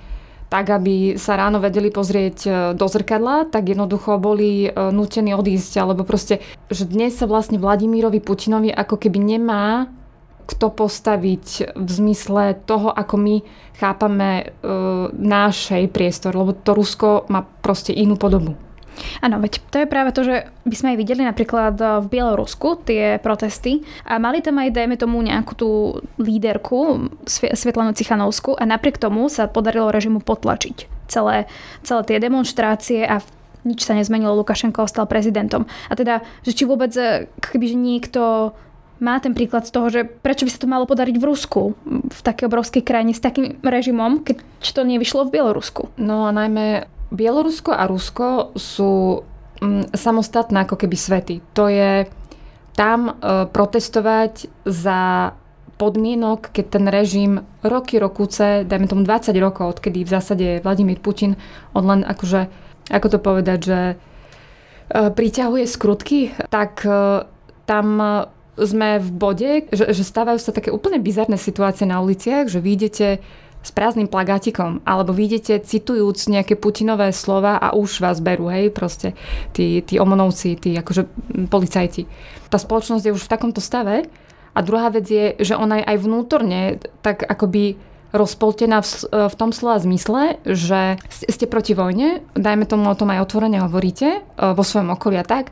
tak, 0.54 0.70
aby 0.70 1.18
sa 1.18 1.34
ráno 1.34 1.58
vedeli 1.58 1.90
pozrieť 1.90 2.38
e, 2.46 2.50
do 2.78 2.86
zrkadla, 2.86 3.50
tak 3.50 3.74
jednoducho 3.74 4.22
boli 4.22 4.70
e, 4.70 4.94
nutení 4.94 5.34
odísť. 5.34 5.82
Alebo 5.82 6.06
proste, 6.06 6.46
že 6.70 6.86
dnes 6.86 7.18
sa 7.18 7.26
vlastne 7.26 7.58
Vladimírovi 7.58 8.22
Putinovi 8.22 8.70
ako 8.70 9.02
keby 9.02 9.18
nemá 9.18 9.90
kto 10.44 10.76
postaviť 10.76 11.72
v 11.72 11.90
zmysle 11.90 12.60
toho, 12.68 12.92
ako 12.92 13.16
my 13.16 13.36
chápame 13.80 14.30
e, 14.40 14.46
nášej 15.10 15.88
priestor, 15.90 16.36
lebo 16.36 16.52
to 16.52 16.76
Rusko 16.76 17.32
má 17.32 17.48
proste 17.64 17.96
inú 17.96 18.20
podobu. 18.20 18.60
Áno, 19.22 19.40
veď 19.42 19.60
to 19.72 19.78
je 19.82 19.88
práve 19.88 20.12
to, 20.12 20.22
že 20.26 20.36
by 20.66 20.76
sme 20.76 20.88
aj 20.94 20.98
videli 21.00 21.22
napríklad 21.26 21.76
v 21.78 22.06
Bielorusku 22.10 22.84
tie 22.86 23.18
protesty 23.20 23.82
a 24.06 24.20
mali 24.20 24.44
tam 24.44 24.60
aj, 24.60 24.74
dajme 24.74 24.96
tomu, 25.00 25.22
nejakú 25.24 25.54
tú 25.56 25.70
líderku 26.20 27.10
Svetlanu 27.30 27.96
Cichanovsku 27.96 28.58
a 28.58 28.64
napriek 28.68 29.02
tomu 29.02 29.28
sa 29.28 29.50
podarilo 29.50 29.90
režimu 29.94 30.22
potlačiť 30.22 31.08
celé, 31.08 31.46
celé 31.86 32.02
tie 32.08 32.18
demonstrácie 32.18 33.06
a 33.06 33.22
nič 33.64 33.88
sa 33.88 33.96
nezmenilo, 33.96 34.36
Lukašenko 34.44 34.84
ostal 34.84 35.08
prezidentom. 35.08 35.64
A 35.88 35.96
teda, 35.96 36.20
že 36.44 36.52
či 36.52 36.68
vôbec, 36.68 36.92
e, 37.00 37.32
kebyže 37.40 37.80
niekto 37.80 38.52
má 39.00 39.20
ten 39.20 39.36
príklad 39.36 39.68
z 39.68 39.72
toho, 39.72 39.88
že 39.92 40.08
prečo 40.08 40.48
by 40.48 40.52
sa 40.52 40.62
to 40.64 40.68
malo 40.72 40.88
podariť 40.88 41.16
v 41.20 41.28
Rusku, 41.28 41.62
v 41.88 42.20
takej 42.24 42.48
obrovskej 42.48 42.84
krajine 42.84 43.12
s 43.12 43.24
takým 43.24 43.60
režimom, 43.60 44.24
keď 44.24 44.40
to 44.64 44.82
nevyšlo 44.88 45.28
v 45.28 45.34
Bielorusku. 45.40 45.92
No 46.00 46.28
a 46.28 46.32
najmä 46.32 46.88
Bielorusko 47.14 47.72
a 47.72 47.86
Rusko 47.86 48.58
sú 48.58 49.22
mm, 49.62 49.94
samostatné 49.94 50.66
ako 50.66 50.76
keby 50.82 50.98
svety. 50.98 51.36
To 51.54 51.70
je 51.70 52.10
tam 52.74 53.00
e, 53.08 53.14
protestovať 53.54 54.50
za 54.66 55.32
podmienok, 55.78 56.50
keď 56.50 56.66
ten 56.70 56.86
režim 56.90 57.32
roky, 57.62 58.02
rokúce, 58.02 58.66
dajme 58.66 58.90
tomu 58.90 59.02
20 59.06 59.30
rokov, 59.38 59.78
odkedy 59.78 60.02
v 60.02 60.14
zásade 60.14 60.48
Vladimír 60.66 60.98
Putin, 60.98 61.38
on 61.78 61.86
len 61.86 62.02
akože, 62.02 62.50
ako 62.90 63.08
to 63.14 63.20
povedať, 63.22 63.60
že 63.62 63.80
e, 63.94 63.96
priťahuje 65.14 65.66
skrutky, 65.70 66.34
tak 66.50 66.82
e, 66.82 67.30
tam 67.70 67.88
sme 68.54 69.02
v 69.02 69.10
bode, 69.10 69.52
že, 69.74 69.98
že 69.98 70.04
stávajú 70.06 70.38
sa 70.38 70.54
také 70.54 70.70
úplne 70.70 71.02
bizarné 71.02 71.42
situácie 71.42 71.90
na 71.90 72.02
uliciach, 72.06 72.46
že 72.50 72.62
vyjdete 72.62 73.08
s 73.64 73.72
prázdnym 73.72 74.12
plagátikom, 74.12 74.84
alebo 74.84 75.16
vidíte 75.16 75.64
citujúc 75.64 76.28
nejaké 76.28 76.60
Putinové 76.60 77.16
slova 77.16 77.56
a 77.56 77.72
už 77.72 78.04
vás 78.04 78.20
berú, 78.20 78.52
hej, 78.52 78.76
proste 78.76 79.16
tí, 79.56 79.80
tí 79.80 79.96
omonovci, 79.98 80.60
tí 80.60 80.76
akože 80.76 81.08
policajti. 81.48 82.04
Tá 82.52 82.60
spoločnosť 82.60 83.08
je 83.08 83.16
už 83.16 83.24
v 83.24 83.32
takomto 83.32 83.64
stave 83.64 84.06
a 84.52 84.60
druhá 84.60 84.92
vec 84.92 85.08
je, 85.08 85.40
že 85.40 85.56
ona 85.56 85.80
je 85.80 85.88
aj 85.88 85.98
vnútorne 86.04 86.84
tak 87.00 87.24
akoby 87.24 87.80
rozpoltená 88.14 88.86
v, 88.86 89.10
v 89.10 89.36
tom 89.40 89.50
slova 89.50 89.82
zmysle, 89.82 90.38
že 90.46 91.02
ste 91.10 91.50
proti 91.50 91.74
vojne, 91.74 92.22
dajme 92.38 92.70
tomu 92.70 92.86
o 92.86 93.00
tom 93.00 93.10
aj 93.10 93.26
otvorene 93.26 93.66
hovoríte 93.66 94.22
e, 94.22 94.54
vo 94.54 94.62
svojom 94.62 94.94
okolí 94.94 95.18
a 95.18 95.26
tak, 95.26 95.50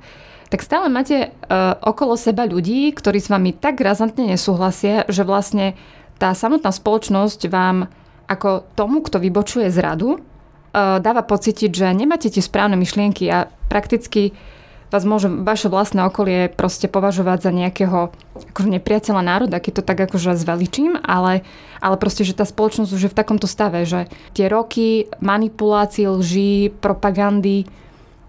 tak 0.51 0.67
stále 0.67 0.91
máte 0.91 1.31
uh, 1.31 1.79
okolo 1.79 2.19
seba 2.19 2.43
ľudí, 2.43 2.91
ktorí 2.91 3.23
s 3.23 3.31
vami 3.31 3.55
tak 3.55 3.79
razantne 3.79 4.35
nesúhlasia, 4.35 5.07
že 5.07 5.23
vlastne 5.23 5.79
tá 6.19 6.35
samotná 6.35 6.75
spoločnosť 6.75 7.47
vám 7.47 7.87
ako 8.31 8.63
tomu, 8.79 9.03
kto 9.03 9.19
vybočuje 9.19 9.67
z 9.67 9.77
radu, 9.83 10.15
e, 10.15 10.19
dáva 11.03 11.21
pocitiť, 11.27 11.71
že 11.71 11.87
nemáte 11.91 12.31
tie 12.31 12.39
správne 12.39 12.79
myšlienky 12.79 13.27
a 13.27 13.51
prakticky 13.67 14.31
vás 14.91 15.07
môže 15.07 15.31
vaše 15.31 15.71
vlastné 15.71 16.03
okolie 16.03 16.51
proste 16.51 16.91
považovať 16.91 17.47
za 17.47 17.51
nejakého 17.55 18.11
akože 18.51 18.69
nepriateľa 18.75 19.23
národa, 19.23 19.63
keď 19.63 19.79
to 19.79 19.83
tak 19.87 19.99
akože 20.03 20.35
zveličím, 20.35 20.99
ale, 20.99 21.47
ale 21.79 21.95
proste, 21.95 22.27
že 22.27 22.35
tá 22.35 22.43
spoločnosť 22.43 22.91
už 22.91 23.01
je 23.07 23.11
v 23.11 23.17
takomto 23.17 23.47
stave, 23.47 23.87
že 23.87 24.11
tie 24.35 24.51
roky 24.51 25.07
manipulácií, 25.23 26.11
lží, 26.11 26.75
propagandy 26.83 27.71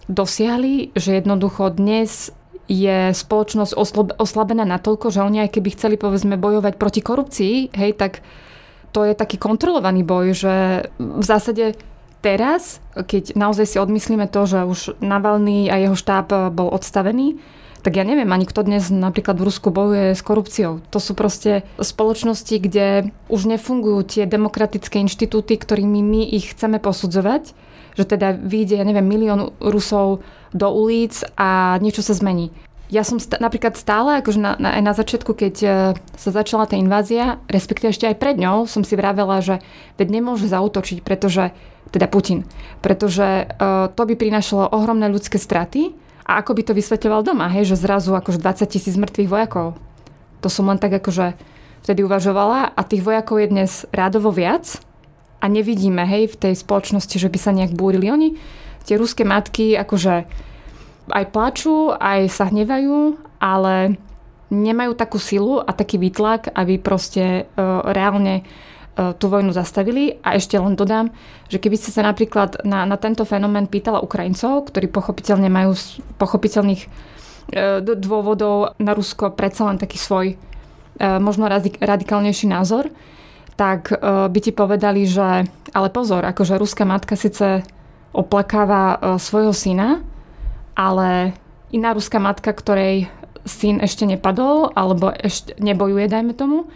dosiahli, 0.07 0.95
že 0.95 1.19
jednoducho 1.19 1.75
dnes 1.75 2.31
je 2.71 3.11
spoločnosť 3.11 3.75
oslabená 4.17 4.63
natoľko, 4.63 5.11
že 5.11 5.27
oni 5.27 5.43
aj 5.45 5.59
keby 5.59 5.69
chceli 5.75 5.97
povedzme 5.99 6.39
bojovať 6.39 6.79
proti 6.79 7.03
korupcii, 7.03 7.75
hej, 7.75 7.91
tak 7.99 8.23
to 8.93 9.09
je 9.09 9.17
taký 9.17 9.41
kontrolovaný 9.41 10.05
boj, 10.05 10.37
že 10.37 10.55
v 11.01 11.25
zásade 11.25 11.75
teraz, 12.21 12.79
keď 12.95 13.35
naozaj 13.35 13.67
si 13.67 13.77
odmyslíme 13.81 14.29
to, 14.31 14.47
že 14.47 14.69
už 14.69 14.81
Navalny 15.03 15.73
a 15.73 15.81
jeho 15.81 15.97
štáb 15.99 16.53
bol 16.53 16.71
odstavený, 16.71 17.41
tak 17.83 17.99
ja 17.99 18.07
neviem 18.07 18.31
ani 18.31 18.47
kto 18.47 18.63
dnes 18.63 18.95
napríklad 18.95 19.43
v 19.43 19.47
Rusku 19.51 19.75
bojuje 19.75 20.15
s 20.15 20.23
korupciou. 20.23 20.79
To 20.95 21.03
sú 21.03 21.19
proste 21.19 21.67
spoločnosti, 21.83 22.55
kde 22.63 23.11
už 23.27 23.51
nefungujú 23.51 24.07
tie 24.07 24.25
demokratické 24.31 25.03
inštitúty, 25.03 25.59
ktorými 25.59 25.99
my 25.99 26.23
ich 26.31 26.55
chceme 26.55 26.79
posudzovať, 26.79 27.51
že 27.99 28.05
teda 28.07 28.39
vyjde, 28.39 28.79
ja 28.79 28.87
neviem, 28.87 29.03
milión 29.03 29.51
Rusov 29.59 30.23
do 30.55 30.69
ulic 30.71 31.27
a 31.35 31.77
niečo 31.83 32.07
sa 32.07 32.15
zmení 32.15 32.55
ja 32.93 33.09
som 33.09 33.17
st- 33.17 33.41
napríklad 33.41 33.73
stále, 33.81 34.21
akože 34.21 34.37
na, 34.37 34.53
na, 34.61 34.77
aj 34.77 34.83
na 34.85 34.93
začiatku, 34.93 35.33
keď 35.33 35.55
uh, 35.65 35.73
sa 36.13 36.31
začala 36.31 36.69
tá 36.69 36.77
invázia, 36.77 37.41
respektíve 37.49 37.89
ešte 37.89 38.05
aj 38.05 38.21
pred 38.21 38.37
ňou, 38.37 38.69
som 38.69 38.85
si 38.85 38.93
vravela, 38.93 39.41
že 39.41 39.65
veď 39.97 40.21
nemôže 40.21 40.45
zautočiť, 40.45 41.01
pretože, 41.01 41.57
teda 41.89 42.05
Putin, 42.13 42.45
pretože 42.85 43.49
uh, 43.49 43.89
to 43.89 44.03
by 44.05 44.13
prinašalo 44.13 44.69
ohromné 44.77 45.09
ľudské 45.09 45.41
straty 45.41 45.97
a 46.29 46.45
ako 46.45 46.53
by 46.53 46.63
to 46.69 46.77
vysvetoval 46.77 47.25
doma, 47.25 47.49
hej, 47.49 47.73
že 47.73 47.81
zrazu 47.81 48.13
akože 48.13 48.45
20 48.45 48.69
tisíc 48.69 48.95
mŕtvych 49.01 49.33
vojakov. 49.33 49.81
To 50.45 50.49
som 50.53 50.69
len 50.69 50.77
tak 50.77 50.93
akože 50.93 51.33
vtedy 51.89 52.05
uvažovala 52.05 52.77
a 52.77 52.81
tých 52.85 53.01
vojakov 53.01 53.41
je 53.41 53.49
dnes 53.49 53.73
rádovo 53.89 54.29
viac 54.29 54.79
a 55.41 55.49
nevidíme, 55.49 56.05
hej, 56.05 56.29
v 56.29 56.37
tej 56.39 56.55
spoločnosti, 56.61 57.17
že 57.17 57.33
by 57.33 57.39
sa 57.41 57.57
nejak 57.57 57.73
búrili. 57.73 58.13
Oni, 58.13 58.29
tie 58.85 59.01
ruské 59.01 59.25
matky, 59.25 59.75
akože 59.81 60.29
aj 61.11 61.35
plačú, 61.35 61.91
aj 61.91 62.31
sa 62.31 62.47
hnevajú, 62.47 63.19
ale 63.43 63.99
nemajú 64.53 64.93
takú 64.95 65.17
silu 65.17 65.59
a 65.59 65.73
taký 65.73 65.97
výtlak, 65.99 66.53
aby 66.53 66.77
proste 66.79 67.49
uh, 67.49 67.81
reálne 67.89 68.45
uh, 68.45 69.17
tú 69.17 69.33
vojnu 69.33 69.51
zastavili. 69.51 70.21
A 70.21 70.37
ešte 70.37 70.61
len 70.61 70.77
dodám, 70.77 71.09
že 71.49 71.57
keby 71.57 71.81
ste 71.81 71.91
sa 71.91 72.05
napríklad 72.05 72.63
na, 72.63 72.85
na 72.85 73.01
tento 73.01 73.25
fenomén 73.25 73.67
pýtala 73.67 74.05
Ukrajincov, 74.05 74.69
ktorí 74.69 74.93
pochopiteľne 74.93 75.49
majú 75.49 75.73
z 75.75 76.05
pochopiteľných 76.21 76.83
uh, 76.85 77.81
dôvodov 77.83 78.77
na 78.77 78.93
Rusko 78.93 79.33
predsa 79.33 79.67
len 79.67 79.81
taký 79.81 79.99
svoj 79.99 80.37
možno 81.03 81.49
radikálnejší 81.81 82.53
názor, 82.53 82.93
tak 83.57 83.91
by 84.05 84.39
ti 84.39 84.53
povedali, 84.53 85.09
že 85.09 85.49
ale 85.73 85.89
pozor, 85.89 86.21
akože 86.21 86.61
ruská 86.61 86.85
matka 86.85 87.17
síce 87.17 87.65
oplakáva 88.13 89.17
svojho 89.17 89.57
syna, 89.57 90.05
ale 90.77 91.37
iná 91.73 91.97
ruská 91.97 92.21
matka, 92.21 92.53
ktorej 92.53 93.09
syn 93.43 93.83
ešte 93.83 94.07
nepadol 94.07 94.71
alebo 94.73 95.11
ešte 95.11 95.59
nebojuje, 95.59 96.07
dajme 96.07 96.33
tomu, 96.37 96.71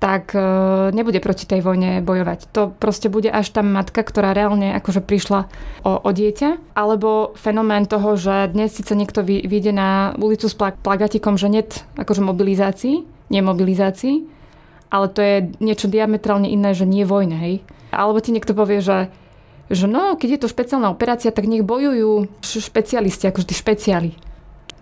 tak 0.00 0.32
e, 0.32 0.40
nebude 0.96 1.20
proti 1.20 1.44
tej 1.44 1.60
vojne 1.60 2.00
bojovať. 2.00 2.48
To 2.56 2.72
proste 2.72 3.12
bude 3.12 3.28
až 3.28 3.52
tá 3.52 3.60
matka, 3.60 4.00
ktorá 4.00 4.32
reálne 4.32 4.72
akože 4.80 5.04
prišla 5.04 5.46
o, 5.84 5.92
o 6.00 6.10
dieťa. 6.10 6.72
Alebo 6.72 7.36
fenomén 7.36 7.84
toho, 7.84 8.16
že 8.16 8.48
dnes 8.48 8.72
síce 8.72 8.96
niekto 8.96 9.20
vyjde 9.22 9.76
na 9.76 10.16
ulicu 10.16 10.48
s 10.48 10.56
plagatikom, 10.56 11.36
že 11.36 11.52
net 11.52 11.84
akože 12.00 12.24
mobilizácií, 12.24 13.04
nemobilizácií, 13.28 14.24
ale 14.88 15.06
to 15.12 15.20
je 15.20 15.36
niečo 15.60 15.86
diametrálne 15.86 16.48
iné, 16.48 16.72
že 16.72 16.88
nie 16.88 17.04
vojne, 17.04 17.36
hej. 17.36 17.54
Alebo 17.92 18.18
ti 18.24 18.32
niekto 18.32 18.56
povie, 18.56 18.80
že 18.80 19.12
že 19.70 19.86
no, 19.86 20.18
keď 20.18 20.28
je 20.36 20.40
to 20.42 20.52
špeciálna 20.52 20.90
operácia, 20.90 21.30
tak 21.30 21.46
nech 21.46 21.62
bojujú 21.62 22.26
špecialisti, 22.42 23.30
akože 23.30 23.48
tí 23.48 23.54
špeciáli. 23.54 24.10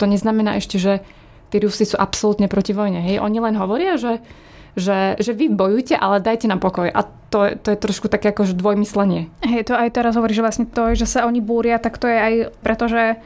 To 0.00 0.08
neznamená 0.08 0.56
ešte, 0.56 0.80
že 0.80 1.04
tí 1.52 1.60
Rusi 1.60 1.84
sú 1.84 2.00
absolútne 2.00 2.48
proti 2.48 2.72
vojne. 2.72 3.04
Hej? 3.04 3.20
Oni 3.20 3.36
len 3.36 3.52
hovoria, 3.60 4.00
že, 4.00 4.24
že, 4.80 5.20
že 5.20 5.36
vy 5.36 5.52
bojujte, 5.52 5.92
ale 5.92 6.24
dajte 6.24 6.48
nám 6.48 6.64
pokoj. 6.64 6.88
A 6.88 7.04
to, 7.28 7.52
to 7.60 7.68
je 7.76 7.78
trošku 7.78 8.08
také 8.08 8.32
akože 8.32 8.56
dvojmyslenie. 8.56 9.28
Hej, 9.44 9.68
to 9.68 9.76
aj 9.76 9.92
teraz 9.92 10.16
hovorí, 10.16 10.32
že 10.32 10.44
vlastne 10.44 10.64
to, 10.64 10.96
že 10.96 11.04
sa 11.04 11.28
oni 11.28 11.44
búria, 11.44 11.76
tak 11.76 12.00
to 12.00 12.08
je 12.08 12.16
aj 12.16 12.34
preto, 12.64 12.88
že 12.88 13.20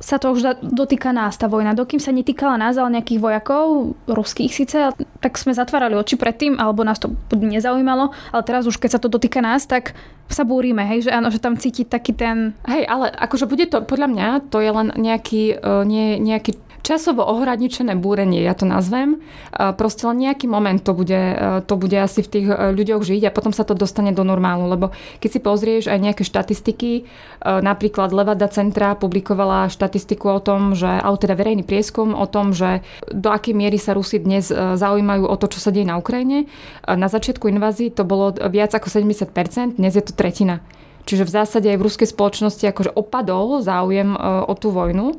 sa 0.00 0.16
to 0.16 0.32
už 0.32 0.64
dotýka 0.64 1.12
nás, 1.12 1.36
tá 1.36 1.44
vojna. 1.44 1.76
Dokým 1.76 2.00
sa 2.00 2.08
netýkala 2.08 2.56
nás, 2.56 2.80
ale 2.80 3.00
nejakých 3.00 3.20
vojakov, 3.20 3.96
ruských 4.08 4.48
síce, 4.48 4.96
tak 4.96 5.32
sme 5.36 5.52
zatvárali 5.52 5.92
oči 5.92 6.16
predtým, 6.16 6.56
alebo 6.56 6.88
nás 6.88 6.96
to 6.96 7.12
nezaujímalo, 7.36 8.08
ale 8.32 8.42
teraz 8.48 8.64
už 8.64 8.80
keď 8.80 8.96
sa 8.96 9.00
to 9.00 9.12
dotýka 9.12 9.44
nás, 9.44 9.68
tak 9.68 9.92
sa 10.30 10.46
búrime, 10.46 10.86
hej, 10.86 11.06
že 11.06 11.10
áno, 11.10 11.28
že 11.28 11.42
tam 11.42 11.58
cítiť 11.58 11.86
taký 11.90 12.14
ten... 12.14 12.54
Hej, 12.64 12.86
ale 12.86 13.10
akože 13.10 13.50
bude 13.50 13.66
to, 13.66 13.82
podľa 13.82 14.08
mňa, 14.08 14.28
to 14.48 14.62
je 14.62 14.70
len 14.70 14.88
nejaký, 14.94 15.58
uh, 15.58 15.82
nie, 15.82 16.16
nejaký 16.22 16.70
časovo 16.82 17.22
ohraničené 17.24 17.94
búrenie, 17.96 18.42
ja 18.42 18.56
to 18.56 18.64
nazvem. 18.64 19.20
Proste 19.52 20.08
len 20.08 20.26
nejaký 20.26 20.48
moment 20.48 20.80
to 20.80 20.96
bude, 20.96 21.12
e, 21.14 21.60
to 21.64 21.74
bude 21.76 21.94
asi 21.94 22.24
v 22.24 22.28
tých 22.28 22.46
e, 22.48 22.74
ľuďoch 22.74 23.02
žiť 23.04 23.22
a 23.28 23.34
potom 23.34 23.52
sa 23.52 23.62
to 23.62 23.76
dostane 23.76 24.10
do 24.16 24.24
normálu, 24.24 24.66
lebo 24.66 24.90
keď 25.20 25.30
si 25.30 25.40
pozrieš 25.40 25.84
aj 25.86 25.98
nejaké 26.00 26.22
štatistiky, 26.24 26.92
e, 26.98 27.02
napríklad 27.44 28.10
Levada 28.10 28.48
Centra 28.48 28.96
publikovala 28.96 29.70
štatistiku 29.70 30.26
o 30.32 30.40
tom, 30.40 30.72
že, 30.72 30.88
alebo 30.88 31.20
teda 31.20 31.36
verejný 31.36 31.62
prieskum 31.62 32.16
o 32.16 32.26
tom, 32.26 32.56
že 32.56 32.80
do 33.06 33.28
akej 33.30 33.54
miery 33.54 33.76
sa 33.76 33.94
Rusi 33.94 34.18
dnes 34.18 34.48
zaujímajú 34.50 35.28
o 35.28 35.36
to, 35.36 35.46
čo 35.52 35.60
sa 35.62 35.70
deje 35.70 35.86
na 35.86 36.00
Ukrajine. 36.00 36.48
Na 36.88 37.06
začiatku 37.06 37.46
invázie 37.46 37.92
to 37.92 38.02
bolo 38.02 38.32
viac 38.50 38.72
ako 38.74 38.88
70%, 38.88 39.78
dnes 39.78 39.92
je 39.94 40.04
to 40.04 40.16
tretina. 40.20 40.60
Čiže 41.08 41.24
v 41.24 41.32
zásade 41.32 41.66
aj 41.72 41.80
v 41.80 41.86
ruskej 41.88 42.08
spoločnosti 42.12 42.60
akože 42.68 42.92
opadol 42.92 43.64
záujem 43.64 44.12
o 44.20 44.52
tú 44.52 44.68
vojnu 44.68 45.16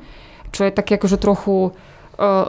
čo 0.51 0.67
je 0.67 0.71
taký 0.71 0.99
akože 0.99 1.17
trochu 1.17 1.57
e, 1.67 1.71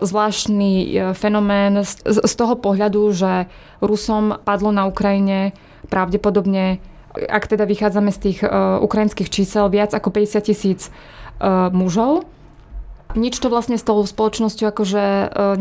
zvláštny 0.02 0.70
e, 0.70 0.86
fenomén 1.14 1.86
z 1.86 2.34
toho 2.34 2.58
pohľadu, 2.58 3.14
že 3.14 3.46
Rusom 3.78 4.42
padlo 4.42 4.74
na 4.74 4.86
Ukrajine 4.90 5.54
pravdepodobne, 5.88 6.82
ak 7.14 7.46
teda 7.46 7.64
vychádzame 7.64 8.10
z 8.10 8.18
tých 8.18 8.38
e, 8.42 8.46
ukrajinských 8.82 9.30
čísel, 9.30 9.70
viac 9.70 9.94
ako 9.94 10.10
50 10.10 10.42
tisíc 10.42 10.90
mužov 11.74 12.22
nič 13.14 13.38
to 13.38 13.48
vlastne 13.48 13.76
s 13.78 13.84
tou 13.86 14.00
spoločnosťou 14.02 14.66
akože 14.72 15.04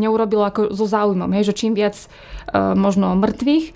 neurobilo 0.00 0.44
ako 0.46 0.72
so 0.74 0.86
záujmom, 0.88 1.30
hej, 1.36 1.52
že 1.52 1.58
čím 1.64 1.72
viac 1.72 1.96
možno 2.54 3.16
mŕtvych, 3.16 3.66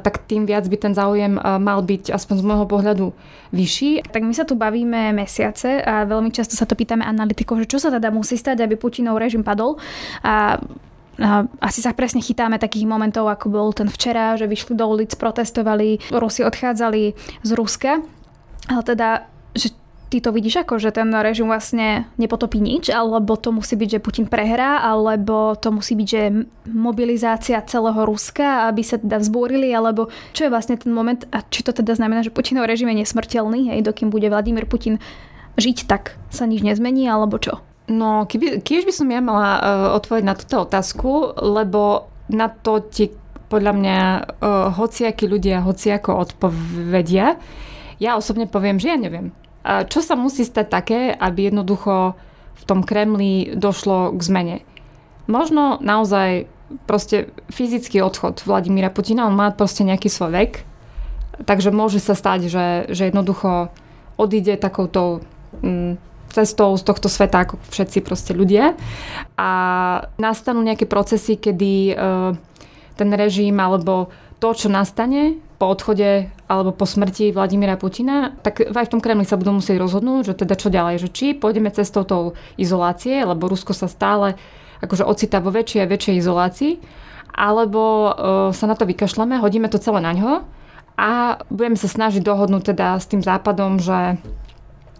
tak 0.00 0.24
tým 0.24 0.46
viac 0.48 0.64
by 0.64 0.76
ten 0.78 0.92
záujem 0.94 1.36
mal 1.36 1.84
byť 1.84 2.14
aspoň 2.14 2.34
z 2.38 2.44
môjho 2.46 2.66
pohľadu 2.70 3.06
vyšší. 3.52 4.08
Tak 4.08 4.22
my 4.24 4.32
sa 4.32 4.48
tu 4.48 4.56
bavíme 4.56 5.12
mesiace 5.12 5.84
a 5.84 6.08
veľmi 6.08 6.32
často 6.32 6.56
sa 6.56 6.64
to 6.64 6.72
pýtame 6.72 7.04
analytikov, 7.04 7.60
že 7.60 7.68
čo 7.68 7.78
sa 7.82 7.92
teda 7.92 8.08
musí 8.08 8.40
stať, 8.40 8.64
aby 8.64 8.80
Putinov 8.80 9.20
režim 9.20 9.44
padol. 9.44 9.76
A 10.24 10.56
asi 11.60 11.84
sa 11.84 11.92
presne 11.92 12.24
chytáme 12.24 12.56
takých 12.56 12.88
momentov, 12.88 13.28
ako 13.28 13.52
bol 13.52 13.68
ten 13.76 13.92
včera, 13.92 14.32
že 14.40 14.48
vyšli 14.48 14.72
do 14.72 14.88
ulic, 14.88 15.12
protestovali, 15.12 16.00
Rusi 16.08 16.40
odchádzali 16.40 17.12
z 17.44 17.50
Ruska. 17.52 18.00
Ale 18.72 18.82
teda, 18.86 19.28
že 19.52 19.76
ty 20.12 20.20
to 20.20 20.28
vidíš 20.28 20.68
ako, 20.68 20.76
že 20.76 20.92
ten 20.92 21.08
režim 21.08 21.48
vlastne 21.48 22.04
nepotopí 22.20 22.60
nič, 22.60 22.92
alebo 22.92 23.40
to 23.40 23.48
musí 23.48 23.80
byť, 23.80 23.96
že 23.96 24.04
Putin 24.04 24.28
prehrá, 24.28 24.84
alebo 24.84 25.56
to 25.56 25.72
musí 25.72 25.96
byť, 25.96 26.08
že 26.12 26.22
mobilizácia 26.68 27.56
celého 27.64 28.04
Ruska, 28.04 28.68
aby 28.68 28.84
sa 28.84 29.00
teda 29.00 29.16
vzbúrili, 29.24 29.72
alebo 29.72 30.12
čo 30.36 30.44
je 30.44 30.52
vlastne 30.52 30.76
ten 30.76 30.92
moment 30.92 31.24
a 31.32 31.40
či 31.48 31.64
to 31.64 31.72
teda 31.72 31.96
znamená, 31.96 32.20
že 32.20 32.28
Putinov 32.28 32.68
režim 32.68 32.92
je 32.92 33.00
nesmrteľný, 33.00 33.72
hej, 33.72 33.80
dokým 33.80 34.12
bude 34.12 34.28
Vladimír 34.28 34.68
Putin 34.68 35.00
žiť, 35.56 35.88
tak 35.88 36.20
sa 36.28 36.44
nič 36.44 36.60
nezmení, 36.60 37.08
alebo 37.08 37.40
čo? 37.40 37.64
No, 37.88 38.28
keby, 38.28 38.60
kiež 38.60 38.84
by 38.84 38.92
som 38.92 39.08
ja 39.08 39.24
mala 39.24 39.48
uh, 39.56 39.60
odpovedť 39.96 40.26
na 40.28 40.36
túto 40.36 40.60
otázku, 40.60 41.40
lebo 41.40 42.12
na 42.28 42.52
to 42.52 42.84
ti 42.84 43.08
podľa 43.48 43.72
mňa 43.72 43.98
uh, 43.98 44.22
hociakí 44.76 45.24
ľudia 45.24 45.64
hociako 45.64 46.20
odpovedia. 46.20 47.40
Ja 48.00 48.16
osobne 48.16 48.48
poviem, 48.48 48.80
že 48.80 48.92
ja 48.92 48.98
neviem. 49.00 49.32
Čo 49.62 50.00
sa 50.02 50.18
musí 50.18 50.42
stať 50.42 50.66
také, 50.66 51.00
aby 51.14 51.50
jednoducho 51.50 52.18
v 52.58 52.62
tom 52.66 52.82
Kremli 52.82 53.54
došlo 53.54 54.10
k 54.14 54.20
zmene? 54.22 54.56
Možno 55.30 55.78
naozaj 55.78 56.50
proste 56.88 57.30
fyzický 57.52 58.02
odchod 58.02 58.42
Vladimíra 58.42 58.90
Putina, 58.90 59.28
on 59.28 59.38
má 59.38 59.54
proste 59.54 59.86
nejaký 59.86 60.10
svoj 60.10 60.34
vek, 60.34 60.52
takže 61.46 61.70
môže 61.70 62.02
sa 62.02 62.18
stať, 62.18 62.50
že, 62.50 62.66
že 62.90 63.12
jednoducho 63.12 63.70
odíde 64.18 64.58
takouto 64.58 65.22
mm, 65.62 66.00
cestou 66.32 66.74
z 66.74 66.82
tohto 66.82 67.12
sveta 67.12 67.44
ako 67.44 67.60
všetci 67.68 67.98
proste 68.00 68.32
ľudia 68.32 68.72
a 69.36 69.50
nastanú 70.16 70.64
nejaké 70.64 70.88
procesy, 70.88 71.36
kedy 71.36 71.92
e, 71.92 71.94
ten 72.96 73.10
režim 73.12 73.56
alebo 73.60 74.08
to, 74.40 74.56
čo 74.56 74.72
nastane 74.72 75.38
po 75.62 75.70
odchode 75.70 76.26
alebo 76.50 76.74
po 76.74 76.90
smrti 76.90 77.30
Vladimíra 77.30 77.78
Putina, 77.78 78.34
tak 78.42 78.66
aj 78.66 78.90
v 78.90 78.92
tom 78.92 78.98
Kremli 78.98 79.22
sa 79.22 79.38
budú 79.38 79.54
musieť 79.54 79.78
rozhodnúť, 79.78 80.34
že 80.34 80.42
teda 80.42 80.58
čo 80.58 80.74
ďalej, 80.74 81.06
že 81.06 81.08
či 81.14 81.38
pôjdeme 81.38 81.70
cestou 81.70 82.02
tou 82.02 82.34
izolácie, 82.58 83.22
lebo 83.22 83.46
Rusko 83.46 83.70
sa 83.70 83.86
stále 83.86 84.34
akože 84.82 85.06
ocitá 85.06 85.38
vo 85.38 85.54
väčšej 85.54 85.86
a 85.86 85.86
väčšej 85.86 86.18
izolácii, 86.18 86.72
alebo 87.30 88.10
uh, 88.10 88.10
sa 88.50 88.66
na 88.66 88.74
to 88.74 88.90
vykašľame, 88.90 89.38
hodíme 89.38 89.70
to 89.70 89.78
celé 89.78 90.02
na 90.02 90.10
ňo 90.10 90.42
a 90.98 91.38
budeme 91.46 91.78
sa 91.78 91.86
snažiť 91.86 92.26
dohodnúť 92.26 92.74
teda 92.74 92.98
s 92.98 93.06
tým 93.06 93.22
západom, 93.22 93.78
že 93.78 94.18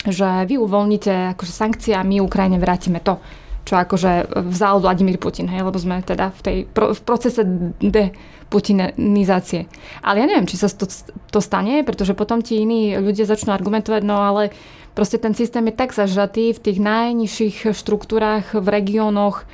že 0.02 0.50
vy 0.50 0.58
uvoľnite 0.58 1.38
akože 1.38 1.52
sankcie 1.54 1.94
a 1.94 2.02
my 2.02 2.18
Ukrajine 2.18 2.58
vrátime 2.58 2.98
to, 2.98 3.22
čo 3.62 3.78
akože 3.78 4.42
vzal 4.50 4.82
Vladimír 4.82 5.22
Putin, 5.22 5.46
hej, 5.46 5.62
lebo 5.62 5.78
sme 5.78 6.02
teda 6.02 6.34
v, 6.34 6.40
tej, 6.42 6.56
v 6.74 7.00
procese 7.06 7.46
deputinizácie. 7.78 9.70
Ale 10.02 10.18
ja 10.22 10.26
neviem, 10.26 10.50
či 10.50 10.58
sa 10.58 10.66
to, 10.66 10.90
to 11.30 11.38
stane, 11.38 11.86
pretože 11.86 12.18
potom 12.18 12.42
ti 12.42 12.58
iní 12.58 12.98
ľudia 12.98 13.22
začnú 13.22 13.54
argumentovať, 13.54 14.02
no 14.02 14.18
ale 14.18 14.50
proste 14.98 15.22
ten 15.22 15.32
systém 15.32 15.62
je 15.70 15.78
tak 15.78 15.94
zažatý 15.94 16.50
v 16.58 16.62
tých 16.62 16.78
najnižších 16.82 17.70
štruktúrach 17.70 18.50
v 18.50 18.66
regiónoch, 18.66 19.46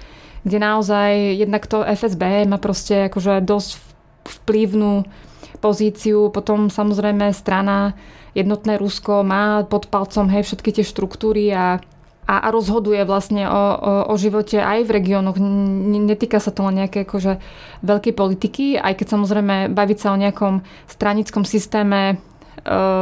kde 0.48 0.58
naozaj 0.58 1.36
jednak 1.36 1.68
to 1.68 1.84
FSB 1.84 2.48
má 2.48 2.56
proste 2.56 3.12
akože 3.12 3.44
dosť 3.44 3.70
vplyvnú 4.24 5.04
pozíciu, 5.60 6.32
potom 6.32 6.72
samozrejme 6.72 7.34
strana 7.36 7.92
jednotné 8.32 8.78
Rusko 8.78 9.26
má 9.26 9.66
pod 9.66 9.90
palcom 9.90 10.30
hej, 10.30 10.46
všetky 10.46 10.70
tie 10.80 10.84
štruktúry 10.86 11.50
a, 11.50 11.82
a, 12.28 12.44
a 12.44 12.48
rozhoduje 12.52 13.00
vlastne 13.08 13.48
o, 13.48 13.56
o, 13.56 13.62
o 14.12 14.14
živote 14.20 14.60
aj 14.60 14.84
v 14.84 14.94
regiónoch. 15.00 15.40
Netýka 16.04 16.36
sa 16.44 16.52
to 16.52 16.60
len 16.68 16.84
nejaké 16.84 17.08
akože 17.08 17.40
veľkej 17.80 18.12
politiky, 18.12 18.76
aj 18.76 19.00
keď 19.00 19.06
samozrejme 19.16 19.72
baviť 19.72 19.98
sa 19.98 20.12
o 20.12 20.20
nejakom 20.20 20.60
stranickom 20.84 21.48
systéme 21.48 22.00
e, 22.12 22.16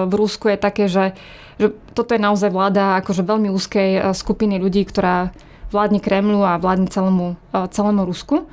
v 0.06 0.14
Rusku 0.14 0.46
je 0.46 0.58
také, 0.62 0.86
že, 0.86 1.18
že 1.58 1.74
toto 1.98 2.14
je 2.14 2.22
naozaj 2.22 2.54
vláda 2.54 3.02
akože 3.02 3.26
veľmi 3.26 3.50
úzkej 3.50 3.90
e, 3.98 4.00
skupiny 4.14 4.62
ľudí, 4.62 4.86
ktorá 4.86 5.34
vládne 5.74 5.98
Kremlu 5.98 6.46
a 6.46 6.62
vládne 6.62 6.86
celému, 6.86 7.34
e, 7.50 7.58
celému 7.74 8.06
Rusku. 8.06 8.46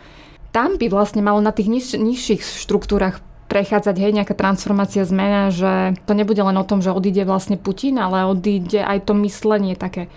Tam 0.50 0.82
by 0.82 0.90
vlastne 0.90 1.22
malo 1.22 1.38
na 1.38 1.54
tých 1.54 1.70
niž, 1.70 1.86
nižších 2.02 2.42
štruktúrach 2.42 3.22
prechádzať 3.46 3.96
hej, 4.02 4.12
nejaká 4.18 4.34
transformácia, 4.34 5.06
zmena, 5.06 5.54
že 5.54 5.94
to 6.10 6.18
nebude 6.18 6.42
len 6.42 6.58
o 6.58 6.66
tom, 6.66 6.82
že 6.82 6.90
odíde 6.90 7.22
vlastne 7.22 7.54
Putin, 7.62 8.02
ale 8.02 8.26
odíde 8.26 8.82
aj 8.82 9.06
to 9.06 9.14
myslenie 9.22 9.78
také. 9.78 10.10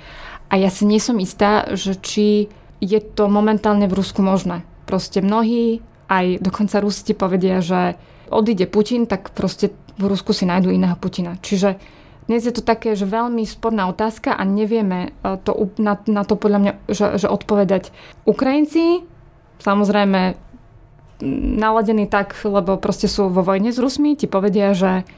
A 0.51 0.55
ja 0.57 0.71
si 0.71 0.87
nie 0.87 1.03
som 1.03 1.19
istá, 1.19 1.67
že 1.75 1.99
či 1.99 2.47
je 2.79 3.01
to 3.01 3.27
momentálne 3.27 3.89
v 3.89 3.97
Rusku 3.97 4.23
možné. 4.23 4.63
Proste 4.87 5.25
mnohí, 5.25 5.83
aj 6.07 6.39
dokonca 6.39 6.79
Rusi 6.79 7.03
ti 7.11 7.15
povedia, 7.17 7.59
že 7.59 7.99
odíde 8.31 8.71
Putin, 8.71 9.11
tak 9.11 9.35
proste 9.35 9.75
v 9.97 10.05
Rusku 10.07 10.31
si 10.37 10.47
nájdú 10.47 10.71
iného 10.71 10.95
Putina. 10.95 11.35
Čiže 11.41 11.81
dnes 12.27 12.43
je 12.43 12.55
to 12.55 12.63
také, 12.63 12.99
že 12.99 13.07
veľmi 13.07 13.47
sporná 13.47 13.87
otázka 13.87 14.35
a 14.35 14.43
nevieme 14.43 15.15
e, 15.23 15.39
to, 15.47 15.71
na, 15.79 15.95
na 16.11 16.23
to 16.27 16.35
podľa 16.35 16.59
mňa 16.59 16.73
že, 16.91 17.07
že 17.23 17.29
odpovedať. 17.31 17.95
Ukrajinci, 18.27 19.07
samozrejme 19.63 20.35
naladení 21.57 22.05
tak, 22.11 22.37
lebo 22.45 22.77
proste 22.77 23.09
sú 23.09 23.33
vo 23.33 23.41
vojne 23.41 23.73
s 23.73 23.81
Rusmi, 23.81 24.19
ti 24.19 24.29
povedia, 24.29 24.77
že, 24.77 25.09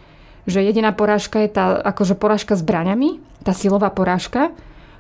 že 0.47 0.63
jediná 0.63 0.95
porážka 0.95 1.43
je 1.43 1.51
tá 1.51 1.81
akože 1.81 2.15
porážka 2.15 2.55
zbraňami, 2.55 3.19
tá 3.43 3.51
silová 3.51 3.91
porážka, 3.91 4.55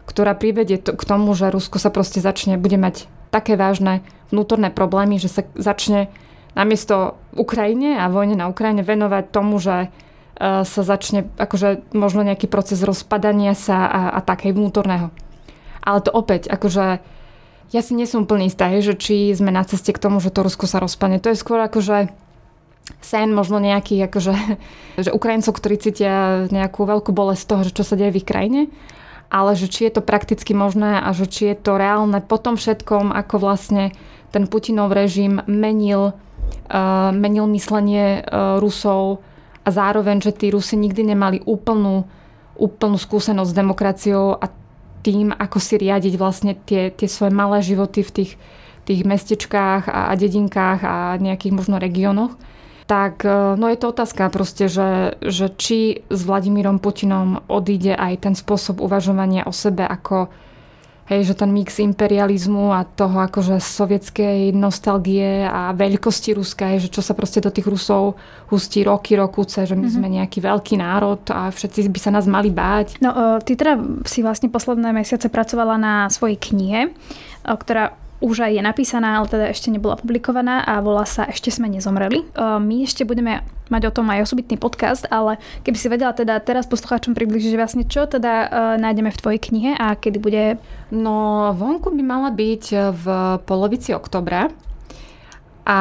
ktorá 0.08 0.32
privedie 0.32 0.80
to, 0.80 0.96
k 0.96 1.04
tomu, 1.04 1.36
že 1.36 1.52
Rusko 1.52 1.76
sa 1.76 1.92
proste 1.92 2.24
začne, 2.24 2.56
bude 2.56 2.80
mať 2.80 3.04
také 3.28 3.60
vážne 3.60 4.00
vnútorné 4.32 4.72
problémy, 4.72 5.20
že 5.20 5.28
sa 5.28 5.44
začne 5.52 6.08
namiesto 6.56 7.20
Ukrajine 7.36 8.00
a 8.00 8.08
vojne 8.08 8.40
na 8.40 8.48
Ukrajine 8.48 8.80
venovať 8.80 9.24
tomu, 9.28 9.60
že 9.60 9.86
e, 9.86 9.88
sa 10.64 10.82
začne 10.82 11.28
akože 11.36 11.92
možno 11.92 12.24
nejaký 12.24 12.48
proces 12.48 12.80
rozpadania 12.80 13.52
sa 13.52 13.84
a, 13.84 14.00
a 14.16 14.20
takej 14.24 14.56
vnútorného. 14.56 15.12
Ale 15.84 15.98
to 16.00 16.10
opäť, 16.10 16.48
akože 16.48 17.04
ja 17.68 17.80
si 17.84 17.92
nie 17.92 18.08
som 18.08 18.24
úplne 18.24 18.48
istá, 18.48 18.72
že 18.80 18.96
či 18.96 19.36
sme 19.36 19.52
na 19.52 19.60
ceste 19.60 19.92
k 19.92 20.00
tomu, 20.00 20.24
že 20.24 20.32
to 20.32 20.40
Rusko 20.40 20.64
sa 20.64 20.80
rozpadne. 20.80 21.20
To 21.20 21.28
je 21.28 21.36
skôr 21.36 21.60
akože 21.60 22.08
sen 23.04 23.28
možno 23.36 23.60
nejaký, 23.60 24.00
akože, 24.08 24.34
že 25.04 25.10
Ukrajincov, 25.12 25.52
ktorí 25.52 25.76
cítia 25.76 26.48
nejakú 26.48 26.88
veľkú 26.88 27.12
bolesť 27.12 27.42
z 27.44 27.48
toho, 27.48 27.62
že 27.68 27.76
čo 27.76 27.84
sa 27.84 27.94
deje 27.94 28.16
v 28.16 28.20
ich 28.24 28.28
krajine, 28.28 28.72
ale 29.28 29.52
že 29.56 29.68
či 29.68 29.88
je 29.88 30.00
to 30.00 30.02
prakticky 30.04 30.56
možné 30.56 31.00
a 31.00 31.12
že 31.12 31.28
či 31.28 31.52
je 31.52 31.56
to 31.56 31.76
reálne 31.76 32.16
po 32.24 32.40
tom 32.40 32.56
všetkom, 32.56 33.12
ako 33.12 33.36
vlastne 33.40 33.92
ten 34.32 34.48
Putinov 34.48 34.92
režim 34.92 35.40
menil, 35.44 36.12
uh, 36.12 37.10
menil 37.12 37.48
myslenie 37.52 38.24
uh, 38.24 38.56
Rusov 38.60 39.20
a 39.64 39.68
zároveň, 39.68 40.24
že 40.24 40.32
tí 40.32 40.48
Rusi 40.48 40.80
nikdy 40.80 41.12
nemali 41.12 41.38
úplnú, 41.44 42.08
úplnú 42.56 42.96
skúsenosť 42.96 43.52
s 43.52 43.56
demokraciou 43.56 44.36
a 44.36 44.48
tým, 45.04 45.32
ako 45.32 45.58
si 45.60 45.76
riadiť 45.76 46.14
vlastne 46.16 46.52
tie, 46.56 46.90
tie 46.92 47.08
svoje 47.08 47.32
malé 47.32 47.60
životy 47.60 48.00
v 48.04 48.10
tých, 48.10 48.32
tých 48.88 49.04
mestečkách 49.04 49.88
a, 49.88 50.08
a 50.08 50.12
dedinkách 50.16 50.80
a 50.84 50.94
nejakých 51.20 51.52
možno 51.52 51.76
regiónoch, 51.76 52.36
tak 52.88 53.22
e, 53.22 53.61
no 53.61 53.68
je 53.68 53.77
to 53.77 53.92
otázka 53.92 54.33
proste, 54.33 54.72
že, 54.72 55.20
že 55.20 55.53
či 55.53 56.03
s 56.09 56.20
Vladimírom 56.24 56.81
Putinom 56.81 57.44
odíde 57.46 57.92
aj 57.92 58.24
ten 58.24 58.35
spôsob 58.35 58.81
uvažovania 58.81 59.44
o 59.44 59.53
sebe 59.53 59.85
ako 59.85 60.33
Hej, 61.09 61.33
že 61.33 61.40
ten 61.40 61.48
mix 61.48 61.81
imperializmu 61.81 62.68
a 62.68 62.85
toho 62.85 63.24
akože 63.24 63.64
sovietskej 63.64 64.53
nostalgie 64.53 65.40
a 65.40 65.72
veľkosti 65.72 66.37
Ruska, 66.37 66.68
je, 66.77 66.85
že 66.85 66.92
čo 66.92 67.01
sa 67.01 67.16
proste 67.16 67.40
do 67.40 67.48
tých 67.48 67.64
Rusov 67.64 68.20
hustí 68.53 68.85
roky, 68.85 69.16
rokuce, 69.16 69.64
že 69.64 69.72
my 69.72 69.88
mm-hmm. 69.88 69.96
sme 69.96 70.09
nejaký 70.20 70.38
veľký 70.44 70.77
národ 70.77 71.24
a 71.33 71.48
všetci 71.48 71.88
by 71.88 71.96
sa 71.96 72.12
nás 72.12 72.29
mali 72.29 72.53
báť. 72.53 73.01
No, 73.01 73.40
ty 73.40 73.57
teda 73.57 73.81
si 74.05 74.20
vlastne 74.20 74.53
posledné 74.53 74.92
mesiace 74.92 75.33
pracovala 75.33 75.81
na 75.81 75.94
svojej 76.12 76.37
knihe, 76.37 76.92
ktorá 77.40 77.96
už 78.18 78.50
aj 78.50 78.52
je 78.59 78.62
napísaná, 78.62 79.22
ale 79.22 79.31
teda 79.31 79.46
ešte 79.50 79.70
nebola 79.70 79.94
publikovaná 79.94 80.66
a 80.66 80.83
volá 80.83 81.07
sa 81.07 81.31
Ešte 81.31 81.54
sme 81.54 81.70
nezomreli. 81.70 82.26
My 82.38 82.83
ešte 82.83 83.07
budeme 83.07 83.46
mať 83.70 83.83
o 83.88 83.94
tom 83.94 84.11
aj 84.11 84.26
osobitný 84.26 84.59
podcast, 84.59 85.07
ale 85.07 85.38
keby 85.62 85.76
si 85.78 85.87
vedela 85.87 86.11
teda 86.11 86.40
teraz 86.42 86.66
poslucháčom 86.66 87.14
približiť 87.14 87.54
vlastne 87.54 87.87
čo 87.87 88.11
teda 88.11 88.50
nájdeme 88.81 89.14
v 89.14 89.20
tvojej 89.22 89.40
knihe 89.40 89.70
a 89.78 89.94
kedy 89.94 90.18
bude... 90.18 90.44
No 90.90 91.52
vonku 91.54 91.94
by 91.94 92.02
mala 92.02 92.31
byť 92.35 92.64
v 92.90 93.04
polovici 93.46 93.94
oktobra 93.94 94.50
a 95.68 95.78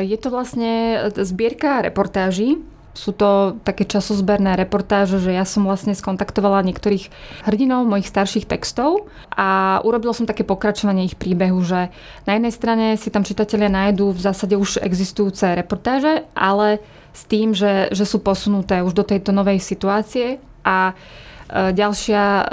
je 0.00 0.14
to 0.14 0.30
vlastne 0.30 1.04
zbierka 1.18 1.82
reportáží 1.82 2.62
Sú 2.94 3.10
to 3.10 3.58
také 3.66 3.82
časozberné 3.82 4.54
reportáže, 4.54 5.18
že 5.18 5.34
ja 5.34 5.42
som 5.42 5.66
vlastne 5.66 5.98
skontaktovala 5.98 6.62
niektorých 6.62 7.10
hrdinov 7.42 7.90
mojich 7.90 8.06
starších 8.06 8.46
textov 8.46 9.10
a 9.34 9.82
urobila 9.82 10.14
som 10.14 10.30
také 10.30 10.46
pokračovanie 10.46 11.10
ich 11.10 11.18
príbehu, 11.18 11.58
že 11.66 11.90
na 12.22 12.38
jednej 12.38 12.54
strane 12.54 12.86
si 12.94 13.10
tam 13.10 13.26
čitatelia 13.26 13.66
nájdú 13.66 14.14
v 14.14 14.22
zásade 14.22 14.54
už 14.54 14.78
existujúce 14.78 15.58
reportáže, 15.58 16.22
ale 16.38 16.78
s 17.10 17.26
tým, 17.26 17.50
že, 17.50 17.90
že 17.90 18.06
sú 18.06 18.22
posunuté 18.22 18.78
už 18.82 18.94
do 18.94 19.02
tejto 19.02 19.34
novej 19.34 19.58
situácie 19.58 20.38
a 20.62 20.90
e, 20.90 21.74
ďalšia, 21.74 22.22
e, 22.22 22.44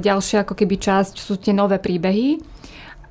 ďalšia 0.00 0.48
ako 0.48 0.54
keby 0.56 0.76
časť 0.80 1.14
sú 1.20 1.36
tie 1.36 1.52
nové 1.52 1.76
príbehy. 1.76 2.40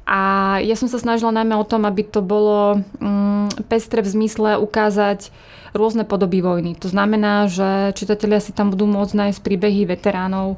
A 0.10 0.58
ja 0.66 0.74
som 0.74 0.90
sa 0.90 0.98
snažila 0.98 1.30
najmä 1.30 1.54
o 1.54 1.70
tom, 1.70 1.86
aby 1.86 2.02
to 2.02 2.26
bolo 2.26 2.82
mm, 2.98 3.70
pestre 3.70 4.02
v 4.02 4.10
zmysle 4.10 4.58
ukázať 4.58 5.30
rôzne 5.78 6.02
podoby 6.02 6.42
vojny. 6.42 6.74
To 6.82 6.90
znamená, 6.90 7.46
že 7.46 7.94
čitatelia 7.94 8.42
si 8.42 8.50
tam 8.50 8.74
budú 8.74 8.90
môcť 8.90 9.14
nájsť 9.14 9.40
príbehy 9.46 9.86
veteránov, 9.86 10.58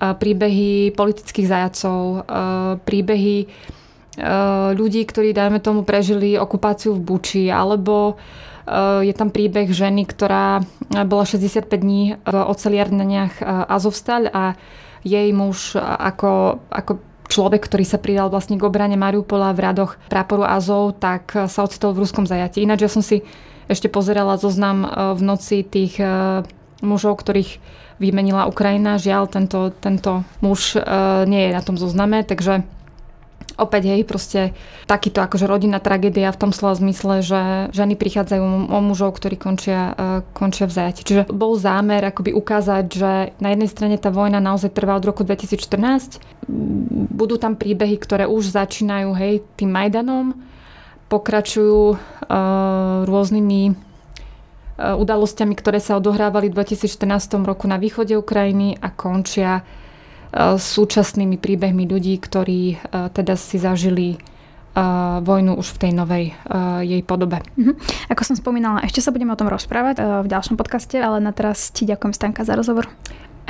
príbehy 0.00 0.92
politických 0.92 1.48
zajacov, 1.48 2.28
príbehy 2.84 3.48
ľudí, 4.76 5.02
ktorí, 5.08 5.32
dajme 5.32 5.64
tomu, 5.64 5.80
prežili 5.80 6.36
okupáciu 6.36 6.92
v 6.96 7.04
Buči, 7.04 7.48
alebo 7.48 8.20
je 9.00 9.12
tam 9.16 9.32
príbeh 9.32 9.72
ženy, 9.72 10.04
ktorá 10.04 10.60
bola 11.08 11.24
65 11.24 11.64
dní 11.72 12.20
v 12.20 12.36
oceliarneniach 12.36 13.40
Azovstal 13.68 14.28
a 14.28 14.60
jej 15.00 15.32
muž 15.32 15.80
ako, 15.80 16.60
ako 16.68 17.00
človek, 17.30 17.62
ktorý 17.70 17.86
sa 17.86 18.02
pridal 18.02 18.28
vlastne 18.28 18.58
k 18.58 18.66
obrane 18.66 18.98
Mariupola 18.98 19.54
v 19.54 19.62
radoch 19.62 19.96
práporu 20.10 20.42
Azov, 20.42 20.98
tak 20.98 21.30
sa 21.30 21.60
ocitol 21.62 21.94
v 21.94 22.02
ruskom 22.02 22.26
zajati. 22.26 22.66
Ináč 22.66 22.84
ja 22.84 22.90
som 22.90 23.00
si 23.00 23.22
ešte 23.70 23.86
pozerala 23.86 24.34
zoznam 24.34 24.82
e, 24.82 24.88
v 25.14 25.20
noci 25.22 25.62
tých 25.62 26.02
e, 26.02 26.42
mužov, 26.82 27.22
ktorých 27.22 27.62
vymenila 28.02 28.50
Ukrajina. 28.50 28.98
Žiaľ, 28.98 29.24
tento, 29.30 29.70
tento 29.78 30.26
muž 30.42 30.74
e, 30.74 30.82
nie 31.30 31.48
je 31.48 31.52
na 31.54 31.62
tom 31.62 31.78
zozname, 31.78 32.26
takže 32.26 32.66
opäť 33.60 33.92
hej, 33.92 34.02
proste 34.08 34.56
takýto 34.88 35.20
akože 35.20 35.44
rodinná 35.44 35.78
tragédia 35.84 36.32
v 36.32 36.40
tom 36.40 36.52
slova 36.56 36.80
zmysle, 36.80 37.20
že 37.20 37.40
ženy 37.76 37.94
prichádzajú 38.00 38.72
o 38.72 38.78
mužov, 38.80 39.20
ktorí 39.20 39.36
končia, 39.36 39.92
končia 40.32 40.64
v 40.64 40.72
zajati. 40.72 41.04
Čiže 41.04 41.22
bol 41.28 41.60
zámer 41.60 42.00
akoby 42.00 42.32
ukázať, 42.32 42.84
že 42.88 43.12
na 43.36 43.48
jednej 43.52 43.68
strane 43.68 43.96
tá 44.00 44.08
vojna 44.08 44.40
naozaj 44.40 44.72
trvá 44.72 44.96
od 44.96 45.04
roku 45.04 45.22
2014. 45.22 46.24
Budú 47.12 47.36
tam 47.36 47.54
príbehy, 47.54 48.00
ktoré 48.00 48.24
už 48.24 48.56
začínajú 48.56 49.12
hej, 49.20 49.44
tým 49.60 49.70
Majdanom, 49.70 50.32
pokračujú 51.12 51.94
uh, 51.94 51.98
rôznymi 53.04 53.62
uh, 53.70 54.94
udalosťami, 54.96 55.54
ktoré 55.58 55.82
sa 55.82 55.98
odohrávali 55.98 56.48
v 56.48 56.64
2014 56.64 57.44
roku 57.44 57.66
na 57.68 57.76
východe 57.76 58.14
Ukrajiny 58.14 58.78
a 58.78 58.88
končia 58.94 59.60
uh, 59.60 59.79
súčasnými 60.36 61.36
príbehmi 61.38 61.90
ľudí, 61.90 62.18
ktorí 62.22 62.78
teda 63.14 63.34
si 63.34 63.58
zažili 63.58 64.18
vojnu 65.20 65.58
už 65.58 65.74
v 65.74 65.80
tej 65.82 65.92
novej 65.98 66.24
jej 66.86 67.02
podobe. 67.02 67.42
Uh-huh. 67.58 67.74
Ako 68.06 68.22
som 68.22 68.38
spomínala, 68.38 68.86
ešte 68.86 69.02
sa 69.02 69.10
budeme 69.10 69.34
o 69.34 69.40
tom 69.40 69.50
rozprávať 69.50 70.22
v 70.22 70.30
ďalšom 70.30 70.54
podcaste, 70.54 70.94
ale 70.94 71.18
na 71.18 71.34
teraz 71.34 71.74
ti 71.74 71.82
ďakujem 71.82 72.14
Stanka 72.14 72.46
za 72.46 72.54
rozhovor. 72.54 72.86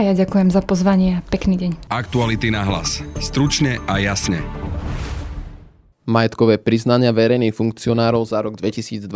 A 0.01 0.09
ja 0.09 0.17
ďakujem 0.17 0.49
za 0.49 0.65
pozvanie. 0.65 1.21
Pekný 1.29 1.61
deň. 1.61 1.93
Aktuality 1.93 2.49
na 2.49 2.65
hlas. 2.65 3.05
Stručne 3.21 3.77
a 3.85 4.01
jasne. 4.01 4.41
Majetkové 6.11 6.59
priznania 6.59 7.15
verejných 7.15 7.55
funkcionárov 7.55 8.27
za 8.27 8.43
rok 8.43 8.59
2021 8.59 9.07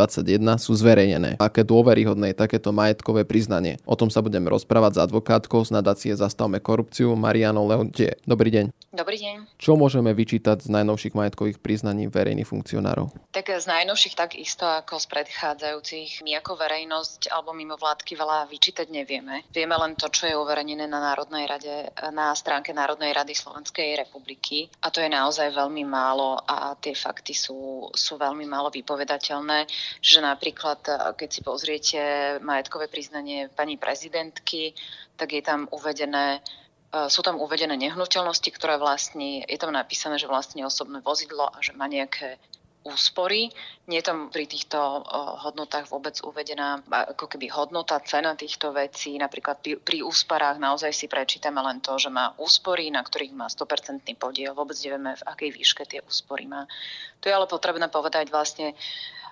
sú 0.62 0.78
zverejnené. 0.78 1.42
Aké 1.42 1.66
dôveryhodné 1.66 2.30
je 2.30 2.38
takéto 2.38 2.70
majetkové 2.70 3.26
priznanie? 3.26 3.83
O 3.83 3.98
tom 3.98 4.14
sa 4.14 4.22
budeme 4.22 4.46
rozprávať 4.46 4.94
s 4.94 5.02
advokátkou 5.11 5.66
z 5.66 5.74
nadácie 5.74 6.14
Zastavme 6.14 6.62
korupciu 6.62 7.18
Marianou 7.18 7.66
Leontie. 7.66 8.14
Dobrý 8.22 8.54
deň. 8.54 8.70
Dobrý 8.94 9.18
deň. 9.18 9.59
Čo 9.59 9.74
môžeme 9.74 10.14
vyčítať 10.14 10.62
z 10.62 10.70
najnovších 10.70 11.18
majetkových 11.18 11.59
priznaní 11.59 12.07
verejných 12.07 12.46
funkcionárov? 12.46 13.11
Tak 13.35 13.50
z 13.50 13.66
najnovších 13.66 14.14
takisto 14.14 14.62
ako 14.62 15.02
z 15.02 15.11
predchádzajúcich. 15.11 16.22
My 16.22 16.38
ako 16.38 16.54
verejnosť 16.54 17.26
alebo 17.35 17.50
mimo 17.59 17.74
vládky 17.74 18.14
veľa 18.14 18.46
vyčítať 18.46 18.87
nevieme. 18.87 19.42
Vieme 19.50 19.74
len 19.83 19.98
to, 19.98 20.07
čo 20.14 20.30
je 20.30 20.38
uverejnené 20.38 20.87
na 20.87 21.02
Národnej 21.02 21.50
rade, 21.50 21.90
na 22.14 22.30
stránke 22.38 22.70
Národnej 22.70 23.11
rady 23.11 23.35
Slovenskej 23.35 23.98
republiky. 23.98 24.70
A 24.87 24.94
to 24.94 25.02
je 25.02 25.11
naozaj 25.11 25.50
veľmi 25.50 25.83
málo 25.83 26.38
a 26.46 26.78
tie 26.85 26.92
fakty 26.92 27.33
sú, 27.33 27.88
sú 27.97 28.20
veľmi 28.20 28.44
málo 28.44 28.68
vypovedateľné, 28.68 29.64
že 30.05 30.20
napríklad, 30.20 30.85
keď 31.16 31.29
si 31.33 31.40
pozriete 31.40 32.01
majetkové 32.44 32.92
priznanie 32.92 33.49
pani 33.49 33.81
prezidentky, 33.81 34.77
tak 35.16 35.33
je 35.33 35.40
tam 35.40 35.64
uvedené 35.73 36.44
sú 36.94 37.27
tam 37.27 37.42
uvedené 37.42 37.75
nehnuteľnosti, 37.75 38.55
ktoré 38.55 38.79
vlastní, 38.79 39.42
je 39.51 39.59
tam 39.59 39.75
napísané, 39.75 40.14
že 40.14 40.31
vlastní 40.31 40.62
osobné 40.62 41.03
vozidlo 41.03 41.51
a 41.51 41.59
že 41.59 41.75
má 41.75 41.90
nejaké 41.90 42.38
úspory. 42.85 43.49
Nie 43.88 44.05
je 44.05 44.12
tam 44.12 44.29
pri 44.29 44.44
týchto 44.44 44.77
hodnotách 45.40 45.88
vôbec 45.88 46.20
uvedená 46.20 46.85
ako 46.85 47.33
keby 47.33 47.49
hodnota, 47.49 47.97
cena 48.05 48.37
týchto 48.37 48.77
vecí. 48.77 49.16
Napríklad 49.16 49.64
pri, 49.64 49.81
pri 49.81 50.05
naozaj 50.61 50.92
si 50.92 51.09
prečítame 51.09 51.64
len 51.64 51.81
to, 51.81 51.97
že 51.97 52.12
má 52.12 52.37
úspory, 52.37 52.92
na 52.92 53.01
ktorých 53.01 53.33
má 53.33 53.49
100% 53.49 54.05
podiel. 54.20 54.53
Vôbec 54.53 54.77
nevieme, 54.85 55.16
v 55.16 55.27
akej 55.27 55.51
výške 55.57 55.83
tie 55.88 56.05
úspory 56.05 56.44
má. 56.44 56.68
Tu 57.25 57.33
je 57.33 57.35
ale 57.35 57.49
potrebné 57.49 57.88
povedať 57.88 58.29
vlastne 58.29 58.77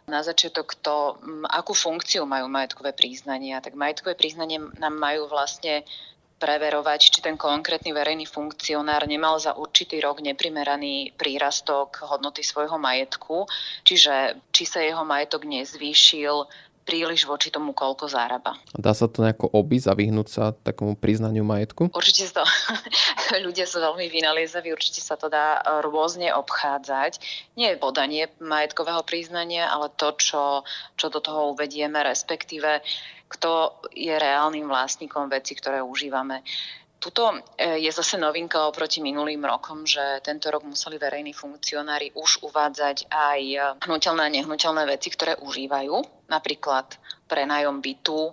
na 0.08 0.24
začiatok 0.24 0.74
to, 0.82 1.20
akú 1.46 1.76
funkciu 1.76 2.26
majú 2.26 2.50
majetkové 2.50 2.90
priznania. 2.90 3.62
Tak 3.62 3.78
majetkové 3.78 4.18
priznanie 4.18 4.58
nám 4.80 4.98
majú 4.98 5.30
vlastne 5.30 5.86
preverovať, 6.42 7.11
ten 7.22 7.38
konkrétny 7.38 7.94
verejný 7.94 8.26
funkcionár 8.26 9.06
nemal 9.06 9.38
za 9.38 9.54
určitý 9.54 10.02
rok 10.02 10.18
neprimeraný 10.18 11.14
prírastok 11.14 12.02
hodnoty 12.02 12.42
svojho 12.42 12.76
majetku, 12.76 13.46
čiže 13.86 14.42
či 14.50 14.64
sa 14.66 14.82
jeho 14.82 15.06
majetok 15.06 15.46
nezvýšil 15.46 16.50
príliš 16.82 17.24
voči 17.30 17.54
tomu, 17.54 17.70
koľko 17.70 18.10
zároba. 18.10 18.58
Dá 18.74 18.90
sa 18.90 19.06
to 19.06 19.22
nejako 19.22 19.46
obísť 19.54 19.86
a 19.86 19.94
vyhnúť 19.94 20.28
sa 20.28 20.44
takomu 20.50 20.98
priznaniu 20.98 21.46
majetku? 21.46 21.94
Určite 21.94 22.34
to. 22.34 22.44
Ľudia 23.46 23.70
sú 23.70 23.78
veľmi 23.78 24.10
vynaliezaví, 24.10 24.74
určite 24.74 24.98
sa 24.98 25.14
to 25.14 25.30
dá 25.30 25.62
rôzne 25.86 26.34
obchádzať. 26.34 27.22
Nie 27.54 27.74
je 27.74 27.82
podanie 27.82 28.26
majetkového 28.42 29.06
priznania, 29.06 29.70
ale 29.70 29.94
to, 29.94 30.10
čo, 30.18 30.66
čo 30.98 31.06
do 31.06 31.22
toho 31.22 31.54
uvedieme, 31.54 32.02
respektíve 32.02 32.82
kto 33.32 33.80
je 33.96 34.12
reálnym 34.12 34.68
vlastníkom 34.68 35.32
veci, 35.32 35.56
ktoré 35.56 35.80
užívame. 35.80 36.44
Tuto 37.02 37.34
e, 37.34 37.82
je 37.82 37.90
zase 37.90 38.14
novinka 38.14 38.62
oproti 38.70 39.02
minulým 39.02 39.42
rokom, 39.42 39.82
že 39.82 40.22
tento 40.22 40.54
rok 40.54 40.62
museli 40.62 41.02
verejní 41.02 41.34
funkcionári 41.34 42.14
už 42.14 42.46
uvádzať 42.46 43.10
aj 43.10 43.40
hnutelné 43.82 44.22
a 44.22 44.34
nehnuteľné 44.38 44.86
veci, 44.86 45.10
ktoré 45.10 45.34
užívajú, 45.42 46.30
napríklad 46.30 46.94
prenájom 47.26 47.82
bytu, 47.82 48.30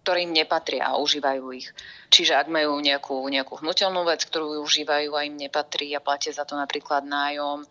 ktorým 0.00 0.32
nepatria 0.32 0.88
a 0.88 0.96
užívajú 0.96 1.44
ich. 1.52 1.68
Čiže 2.08 2.40
ak 2.40 2.48
majú 2.48 2.80
nejakú, 2.80 3.20
nejakú 3.28 3.60
hnutelnú 3.60 4.08
vec, 4.08 4.24
ktorú 4.24 4.64
užívajú 4.64 5.12
a 5.12 5.28
im 5.28 5.36
nepatrí 5.36 5.92
a 5.92 6.00
platia 6.00 6.32
za 6.32 6.48
to 6.48 6.56
napríklad 6.56 7.04
nájom, 7.04 7.68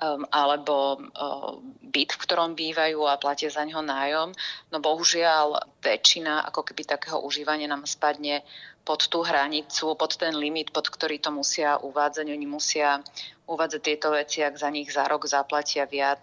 um, 0.00 0.22
alebo 0.32 0.96
uh, 0.96 1.60
byt, 1.84 2.16
v 2.16 2.22
ktorom 2.24 2.56
bývajú 2.56 3.00
a 3.04 3.20
platia 3.20 3.52
za 3.52 3.60
neho 3.64 3.84
nájom. 3.84 4.32
No 4.72 4.80
bohužiaľ 4.80 5.60
väčšina 5.84 6.48
ako 6.48 6.64
keby 6.64 6.82
takého 6.88 7.20
užívania 7.20 7.68
nám 7.68 7.84
spadne 7.84 8.40
pod 8.86 9.10
tú 9.10 9.26
hranicu, 9.26 9.98
pod 9.98 10.14
ten 10.14 10.38
limit, 10.38 10.70
pod 10.70 10.86
ktorý 10.86 11.18
to 11.18 11.34
musia 11.34 11.74
uvádzať. 11.82 12.30
Oni 12.30 12.46
musia 12.46 13.02
uvádzať 13.50 13.80
tieto 13.82 14.14
veci, 14.14 14.46
ak 14.46 14.54
za 14.54 14.70
nich 14.70 14.86
za 14.86 15.10
rok 15.10 15.26
zaplatia 15.26 15.90
viac, 15.90 16.22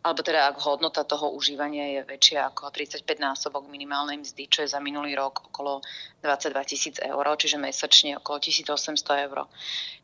alebo 0.00 0.20
teda 0.24 0.48
ak 0.48 0.60
hodnota 0.60 1.04
toho 1.04 1.32
užívania 1.32 2.00
je 2.00 2.00
väčšia 2.04 2.52
ako 2.52 2.72
35 2.72 3.04
násobok 3.20 3.68
minimálnej 3.68 4.20
mzdy, 4.20 4.48
čo 4.48 4.64
je 4.64 4.72
za 4.72 4.80
minulý 4.80 5.12
rok 5.16 5.52
okolo 5.52 5.84
22 6.24 6.68
tisíc 6.68 6.96
eur, 7.00 7.24
čiže 7.36 7.60
mesačne 7.60 8.16
okolo 8.20 8.40
1800 8.40 9.24
eur. 9.28 9.48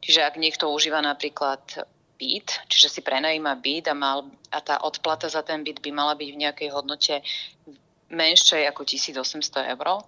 Čiže 0.05 0.21
ak 0.25 0.37
niekto 0.37 0.69
užíva 0.69 1.01
napríklad 1.01 1.61
byt, 2.17 2.69
čiže 2.69 2.89
si 2.89 3.01
prenajíma 3.01 3.57
byt 3.57 3.93
a, 3.93 3.97
mal, 3.97 4.29
a 4.53 4.61
tá 4.61 4.81
odplata 4.81 5.29
za 5.29 5.41
ten 5.41 5.65
byt 5.65 5.81
by 5.81 5.91
mala 5.93 6.13
byť 6.17 6.29
v 6.33 6.41
nejakej 6.45 6.69
hodnote 6.73 7.21
menšej 8.13 8.69
ako 8.69 8.85
1800 8.85 9.73
eur, 9.77 10.05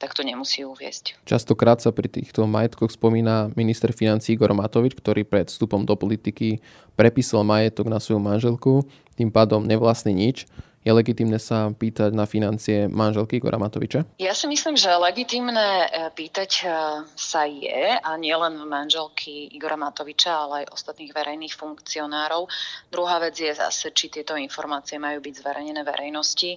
tak 0.00 0.16
to 0.16 0.24
nemusí 0.24 0.64
uviesť. 0.64 1.20
Častokrát 1.28 1.84
sa 1.84 1.92
pri 1.92 2.08
týchto 2.08 2.48
majetkoch 2.48 2.88
spomína 2.88 3.52
minister 3.52 3.92
financí 3.92 4.32
Igor 4.34 4.56
Matovič, 4.56 4.96
ktorý 4.96 5.28
pred 5.28 5.52
vstupom 5.52 5.84
do 5.84 5.92
politiky 5.92 6.64
prepísal 6.96 7.44
majetok 7.44 7.92
na 7.92 8.00
svoju 8.00 8.18
manželku, 8.18 8.88
tým 9.20 9.28
pádom 9.28 9.60
nevlastní 9.60 10.16
nič 10.16 10.48
je 10.80 10.92
legitimné 10.92 11.36
sa 11.36 11.68
pýtať 11.68 12.16
na 12.16 12.24
financie 12.24 12.88
manželky 12.88 13.36
Igora 13.36 13.60
Matoviča? 13.60 14.08
Ja 14.16 14.32
si 14.32 14.48
myslím, 14.48 14.80
že 14.80 14.88
legitimné 14.96 15.68
e, 15.84 16.08
pýtať 16.16 16.50
e, 16.64 16.68
sa 17.04 17.44
je 17.44 18.00
a 18.00 18.10
nielen 18.16 18.64
manželky 18.64 19.52
Igora 19.52 19.76
Matoviča, 19.76 20.32
ale 20.32 20.64
aj 20.64 20.72
ostatných 20.72 21.12
verejných 21.12 21.52
funkcionárov. 21.52 22.48
Druhá 22.88 23.20
vec 23.20 23.36
je 23.36 23.52
zase, 23.52 23.92
či 23.92 24.08
tieto 24.08 24.32
informácie 24.40 24.96
majú 24.96 25.20
byť 25.20 25.34
zverejnené 25.44 25.84
verejnosti. 25.84 26.56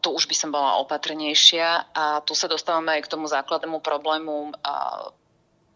Tu 0.00 0.08
už 0.16 0.24
by 0.24 0.36
som 0.36 0.50
bola 0.50 0.80
opatrnejšia 0.80 1.92
a 1.92 2.24
tu 2.24 2.32
sa 2.32 2.48
dostávame 2.48 2.96
aj 2.96 3.04
k 3.04 3.12
tomu 3.12 3.28
základnému 3.28 3.84
problému 3.84 4.56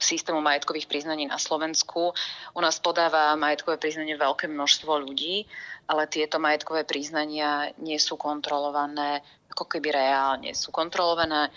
systému 0.00 0.40
majetkových 0.40 0.88
priznaní 0.88 1.24
na 1.28 1.40
Slovensku. 1.40 2.12
U 2.52 2.60
nás 2.60 2.80
podáva 2.80 3.32
majetkové 3.36 3.76
priznanie 3.80 4.16
veľké 4.16 4.48
množstvo 4.48 5.00
ľudí, 5.00 5.48
ale 5.88 6.08
tieto 6.08 6.40
majetkové 6.40 6.84
priznania 6.84 7.72
nie 7.80 7.96
sú 8.00 8.16
kontrolované 8.16 9.24
ako 9.52 9.64
keby 9.68 9.94
reálne. 9.94 10.50
Sú 10.56 10.74
kontrolované 10.74 11.52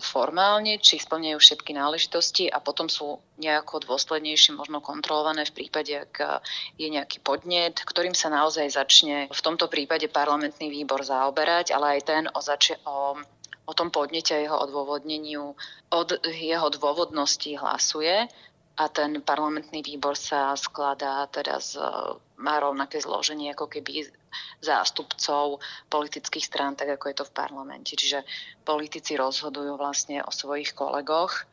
formálne, 0.00 0.78
či 0.78 1.02
splňajú 1.02 1.38
všetky 1.38 1.74
náležitosti 1.74 2.46
a 2.46 2.62
potom 2.62 2.86
sú 2.86 3.18
nejako 3.42 3.82
dôslednejšie 3.82 4.54
možno 4.54 4.78
kontrolované 4.78 5.42
v 5.50 5.56
prípade, 5.62 5.90
ak 5.98 6.42
je 6.78 6.86
nejaký 6.86 7.18
podnet, 7.18 7.82
ktorým 7.82 8.14
sa 8.14 8.30
naozaj 8.30 8.70
začne 8.70 9.26
v 9.26 9.40
tomto 9.42 9.66
prípade 9.66 10.06
parlamentný 10.06 10.70
výbor 10.70 11.02
zaoberať, 11.02 11.74
ale 11.74 11.98
aj 11.98 12.00
ten 12.06 12.22
o, 12.30 12.38
zači- 12.38 12.78
o, 12.86 13.18
o 13.66 13.72
tom 13.74 13.90
podnete 13.90 14.38
a 14.38 14.42
jeho 14.46 14.58
odôvodneniu, 14.62 15.58
od 15.90 16.08
jeho 16.22 16.68
dôvodnosti 16.70 17.50
hlasuje 17.58 18.30
a 18.74 18.90
ten 18.90 19.22
parlamentný 19.22 19.86
výbor 19.86 20.18
sa 20.18 20.58
skladá 20.58 21.30
teda 21.30 21.62
z, 21.62 21.78
má 22.42 22.58
rovnaké 22.58 22.98
zloženie 22.98 23.54
ako 23.54 23.70
keby 23.70 24.10
zástupcov 24.58 25.62
politických 25.86 26.42
strán, 26.42 26.74
tak 26.74 26.98
ako 26.98 27.04
je 27.06 27.16
to 27.22 27.24
v 27.30 27.36
parlamente. 27.38 27.94
Čiže 27.94 28.26
politici 28.66 29.14
rozhodujú 29.14 29.78
vlastne 29.78 30.26
o 30.26 30.34
svojich 30.34 30.74
kolegoch 30.74 31.46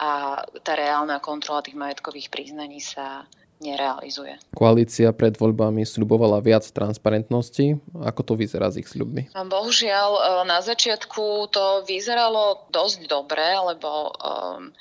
a 0.00 0.40
tá 0.64 0.72
reálna 0.72 1.20
kontrola 1.20 1.60
tých 1.60 1.76
majetkových 1.76 2.32
priznaní 2.32 2.80
sa 2.80 3.28
nerealizuje. 3.60 4.36
Koalícia 4.52 5.12
pred 5.16 5.32
voľbami 5.36 5.84
sľubovala 5.84 6.44
viac 6.44 6.68
transparentnosti. 6.68 7.80
Ako 8.04 8.20
to 8.20 8.32
vyzerá 8.36 8.68
s 8.68 8.80
ich 8.80 8.88
sľubmi? 8.88 9.32
Bohužiaľ, 9.32 10.10
e, 10.12 10.22
na 10.44 10.60
začiatku 10.60 11.48
to 11.48 11.80
vyzeralo 11.88 12.68
dosť 12.68 13.08
dobre, 13.08 13.44
lebo 13.56 14.12
um, 14.12 14.76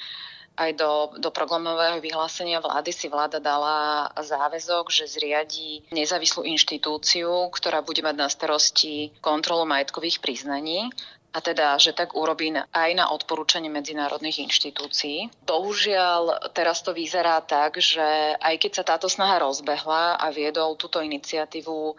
aj 0.55 0.71
do, 0.79 0.91
do 1.19 1.29
programového 1.31 1.99
vyhlásenia 1.99 2.63
vlády 2.63 2.91
si 2.95 3.11
vláda 3.11 3.43
dala 3.43 4.07
záväzok, 4.15 4.87
že 4.91 5.11
zriadí 5.11 5.83
nezávislú 5.91 6.47
inštitúciu, 6.47 7.51
ktorá 7.51 7.83
bude 7.83 7.99
mať 7.99 8.15
na 8.15 8.27
starosti 8.31 9.11
kontrolu 9.19 9.67
majetkových 9.67 10.23
priznaní 10.23 10.87
a 11.35 11.43
teda, 11.43 11.75
že 11.75 11.91
tak 11.91 12.15
urobí 12.15 12.55
aj 12.55 12.91
na 12.95 13.11
odporúčanie 13.11 13.67
medzinárodných 13.67 14.47
inštitúcií. 14.47 15.27
Bohužiaľ, 15.43 16.47
teraz 16.55 16.79
to 16.79 16.95
vyzerá 16.95 17.43
tak, 17.43 17.75
že 17.75 18.39
aj 18.39 18.55
keď 18.55 18.71
sa 18.71 18.83
táto 18.87 19.11
snaha 19.11 19.43
rozbehla 19.43 20.15
a 20.15 20.31
viedol 20.31 20.79
túto 20.79 21.03
iniciatívu 21.03 21.91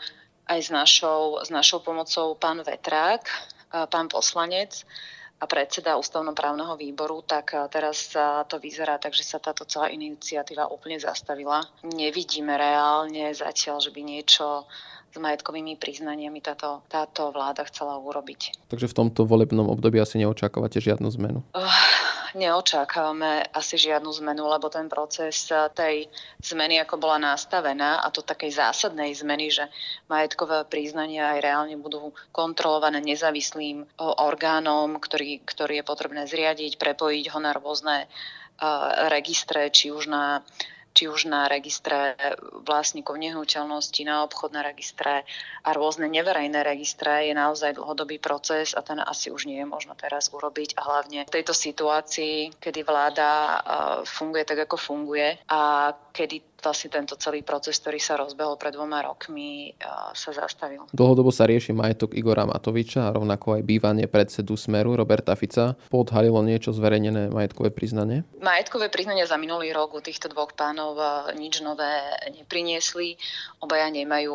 aj 0.49 0.61
s 0.64 0.71
našou, 0.73 1.45
s 1.45 1.53
našou 1.53 1.85
pomocou 1.85 2.33
pán 2.40 2.64
Vetrák, 2.64 3.29
pán 3.92 4.09
poslanec, 4.09 4.88
a 5.37 5.44
predseda 5.44 6.01
ústavnoprávneho 6.01 6.77
výboru, 6.81 7.20
tak 7.20 7.53
eh, 7.53 7.68
teraz 7.68 8.16
to 8.49 8.57
vyzerá 8.57 8.96
tak, 8.96 9.12
že 9.12 9.25
sa 9.25 9.38
táto 9.38 9.68
celá 9.68 9.92
iniciatíva 9.92 10.72
úplne 10.72 10.96
zastavila. 10.96 11.61
Nevidíme 11.85 12.57
reálne 12.57 13.33
zatiaľ, 13.37 13.85
že 13.85 13.92
by 13.92 14.01
niečo 14.01 14.64
s 15.16 15.18
majetkovými 15.18 15.81
priznaniami 15.81 16.44
táto, 16.44 16.85
táto 16.92 17.33
vláda 17.33 17.64
chcela 17.64 17.96
urobiť. 17.96 18.68
Takže 18.68 18.92
v 18.92 18.96
tomto 19.00 19.24
volebnom 19.24 19.64
období 19.72 19.96
asi 19.96 20.20
neočakávate 20.20 20.76
žiadnu 20.85 21.09
zmenu? 21.16 21.40
Uh, 21.57 21.64
neočakávame 22.37 23.48
asi 23.57 23.81
žiadnu 23.81 24.12
zmenu, 24.20 24.44
lebo 24.44 24.68
ten 24.68 24.92
proces 24.92 25.48
tej 25.72 26.05
zmeny, 26.44 26.76
ako 26.85 27.00
bola 27.00 27.16
nastavená, 27.33 28.05
a 28.05 28.12
to 28.12 28.20
takej 28.20 28.61
zásadnej 28.61 29.16
zmeny, 29.16 29.48
že 29.48 29.64
majetkové 30.12 30.68
priznania 30.68 31.33
aj 31.33 31.40
reálne 31.40 31.76
budú 31.81 32.12
kontrolované 32.37 33.00
nezávislým 33.00 33.88
orgánom, 33.98 35.00
ktorý, 35.00 35.40
ktorý 35.48 35.81
je 35.81 35.88
potrebné 35.88 36.29
zriadiť, 36.29 36.76
prepojiť 36.76 37.24
ho 37.33 37.38
na 37.40 37.57
rôzne 37.57 38.05
registre, 39.09 39.68
či 39.72 39.92
už 39.92 40.09
na 40.09 40.40
či 40.96 41.12
už 41.12 41.28
na 41.28 41.44
registre 41.44 42.16
vlastníkov 42.64 43.20
nehnuteľnosti, 43.20 44.00
na 44.09 44.24
obchodné 44.24 44.64
registre 44.64 45.28
a 45.61 45.68
rôzne 45.76 46.09
neverejné 46.09 46.64
registre 46.64 47.28
je 47.28 47.37
naozaj 47.37 47.76
dlhodobý 47.76 48.16
proces 48.16 48.72
a 48.72 48.80
ten 48.80 48.96
asi 48.96 49.28
už 49.28 49.44
nie 49.44 49.61
je 49.61 49.68
možno 49.68 49.92
teraz 49.92 50.32
urobiť. 50.32 50.80
A 50.80 50.88
hlavne 50.88 51.28
v 51.28 51.35
tejto 51.37 51.52
situácii, 51.52 52.56
kedy 52.56 52.80
vláda 52.80 53.61
funguje 54.09 54.48
tak, 54.48 54.64
ako 54.64 54.80
funguje 54.80 55.37
a 55.52 55.92
kedy 56.16 56.56
vlastne 56.66 56.90
tento 56.90 57.14
celý 57.14 57.46
proces, 57.46 57.79
ktorý 57.79 58.02
sa 58.02 58.18
rozbehol 58.18 58.59
pred 58.59 58.74
dvoma 58.74 59.07
rokmi, 59.07 59.70
sa 60.18 60.35
zastavil. 60.35 60.83
Dlhodobo 60.90 61.31
sa 61.31 61.46
rieši 61.46 61.70
majetok 61.70 62.18
Igora 62.18 62.42
Matoviča 62.42 63.07
a 63.07 63.14
rovnako 63.14 63.57
aj 63.57 63.62
bývanie 63.62 64.11
predsedu 64.11 64.59
Smeru 64.59 64.98
Roberta 64.98 65.38
Fica. 65.38 65.79
Podhalilo 65.87 66.42
niečo 66.42 66.74
zverejnené 66.74 67.31
majetkové 67.31 67.70
priznanie? 67.70 68.26
Majetkové 68.42 68.90
priznanie 68.90 69.22
za 69.31 69.38
minulý 69.38 69.70
rok 69.70 69.94
u 69.94 70.02
týchto 70.02 70.26
dvoch 70.26 70.59
pánov 70.59 70.98
nič 71.38 71.62
nové 71.62 71.87
nepriniesli. 72.35 73.14
Obaja 73.62 73.87
nemajú, 73.94 74.35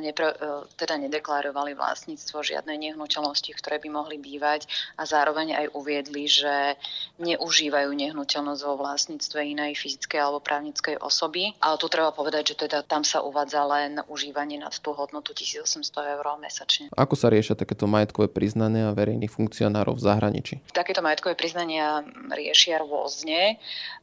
nepre, 0.00 0.32
teda 0.80 0.96
nedeklarovali 0.96 1.76
vlastníctvo 1.76 2.40
žiadnej 2.40 2.80
nehnuteľnosti, 2.88 3.50
ktoré 3.58 3.76
by 3.76 3.88
mohli 3.92 4.16
bývať 4.16 4.64
a 4.96 5.04
zároveň 5.04 5.52
aj 5.52 5.66
uviedli, 5.76 6.24
že 6.24 6.78
neužívajú 7.20 7.90
nehnuteľnosť 7.92 8.62
vo 8.64 8.74
vlastníctve 8.80 9.38
inej 9.42 9.76
fyzickej 9.76 10.18
alebo 10.22 10.38
právnickej 10.40 11.02
osoby. 11.02 11.57
Ale 11.58 11.74
tu 11.78 11.90
treba 11.90 12.14
povedať, 12.14 12.54
že 12.54 12.68
teda 12.68 12.86
tam 12.86 13.02
sa 13.02 13.18
uvádza 13.22 13.66
len 13.66 13.98
užívanie 14.06 14.62
nad 14.62 14.70
tú 14.78 14.94
hodnotu 14.94 15.34
1800 15.34 16.14
eur 16.14 16.26
mesačne. 16.38 16.86
Ako 16.94 17.18
sa 17.18 17.26
riešia 17.28 17.58
takéto 17.58 17.90
majetkové 17.90 18.30
priznania 18.30 18.94
verejných 18.94 19.30
funkcionárov 19.30 19.98
v 19.98 20.02
zahraničí? 20.06 20.54
Takéto 20.70 21.02
majetkové 21.02 21.34
priznania 21.34 22.06
riešia 22.30 22.78
rôzne. 22.78 23.58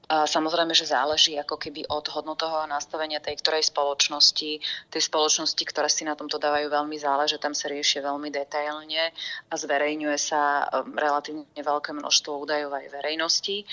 Samozrejme, 0.05 0.77
že 0.77 0.85
záleží 0.85 1.33
ako 1.39 1.57
keby 1.57 1.89
od 1.89 2.05
hodnotového 2.13 2.69
nastavenia 2.69 3.17
tej 3.17 3.41
ktorej 3.41 3.65
spoločnosti. 3.65 4.61
Tej 4.93 5.01
spoločnosti, 5.01 5.63
ktoré 5.65 5.89
si 5.89 6.05
na 6.05 6.13
tomto 6.13 6.37
dávajú 6.37 6.69
veľmi 6.69 6.93
záleže, 6.99 7.41
tam 7.41 7.57
sa 7.57 7.71
riešia 7.71 8.05
veľmi 8.05 8.29
detailne 8.29 9.09
a 9.49 9.53
zverejňuje 9.57 10.17
sa 10.21 10.69
um, 10.69 10.93
relatívne 10.93 11.47
veľké 11.57 11.97
množstvo 11.97 12.31
údajov 12.37 12.77
aj 12.77 12.93
verejnosti 12.93 13.65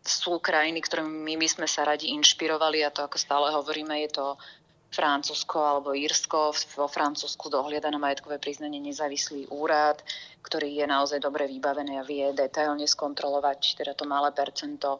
sú 0.00 0.40
krajiny, 0.40 0.80
ktorými 0.80 1.36
my 1.36 1.48
sme 1.48 1.68
sa 1.68 1.84
radi 1.84 2.12
inšpirovali 2.16 2.80
a 2.84 2.90
to, 2.92 3.04
ako 3.04 3.16
stále 3.20 3.52
hovoríme, 3.52 4.00
je 4.08 4.16
to 4.16 4.26
Francúzsko 4.90 5.62
alebo 5.62 5.94
Írsko. 5.94 6.50
Vo 6.74 6.90
Francúzsku 6.90 7.46
dohliada 7.46 7.92
na 7.94 8.02
majetkové 8.02 8.42
priznanie 8.42 8.82
nezávislý 8.82 9.46
úrad, 9.54 10.02
ktorý 10.42 10.82
je 10.82 10.86
naozaj 10.88 11.22
dobre 11.22 11.46
vybavený 11.46 12.00
a 12.00 12.06
vie 12.06 12.26
detailne 12.34 12.88
skontrolovať 12.88 13.78
teda 13.78 13.94
to 13.94 14.04
malé 14.08 14.34
percento 14.34 14.98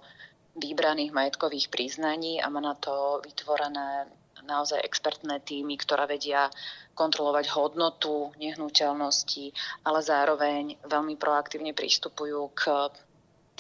vybraných 0.55 1.11
majetkových 1.11 1.71
priznaní 1.71 2.39
a 2.39 2.47
má 2.51 2.63
na 2.63 2.75
to 2.79 3.19
vytvorené 3.23 4.07
naozaj 4.47 4.83
expertné 4.83 5.43
týmy, 5.43 5.79
ktoré 5.79 6.07
vedia 6.07 6.51
kontrolovať 6.95 7.55
hodnotu 7.55 8.35
nehnuteľnosti, 8.41 9.53
ale 9.87 10.01
zároveň 10.03 10.81
veľmi 10.87 11.15
proaktívne 11.17 11.71
pristupujú 11.71 12.51
k 12.55 12.91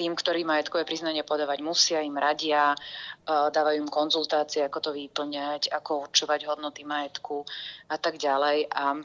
tým, 0.01 0.17
ktorí 0.17 0.49
majetkové 0.49 0.89
priznanie 0.89 1.21
podávať 1.21 1.61
musia, 1.61 2.01
im 2.01 2.17
radia, 2.17 2.73
e, 2.73 2.77
dávajú 3.29 3.85
im 3.85 3.93
konzultácie, 3.93 4.65
ako 4.65 4.79
to 4.81 4.91
vyplňať, 4.97 5.69
ako 5.69 6.09
určovať 6.09 6.49
hodnoty 6.49 6.89
majetku 6.89 7.45
a 7.93 8.01
tak 8.01 8.17
ďalej. 8.17 8.73
A 8.73 8.97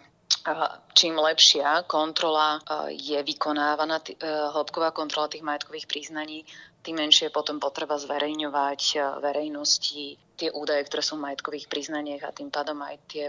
čím 0.96 1.20
lepšia 1.20 1.84
kontrola 1.84 2.64
e, 2.64 2.96
je 2.96 3.20
vykonávaná, 3.20 4.00
e, 4.08 4.16
hĺbková 4.56 4.96
kontrola 4.96 5.28
tých 5.28 5.44
majetkových 5.44 5.92
priznaní, 5.92 6.48
tým 6.80 7.04
menšie 7.04 7.28
potom 7.28 7.60
potreba 7.60 8.00
zverejňovať 8.00 8.82
verejnosti 9.20 10.16
tie 10.40 10.50
údaje, 10.54 10.86
ktoré 10.88 11.04
sú 11.04 11.20
v 11.20 11.28
majetkových 11.28 11.68
priznaniach 11.68 12.24
a 12.24 12.36
tým 12.36 12.54
pádom 12.54 12.80
aj 12.80 12.96
tie, 13.10 13.26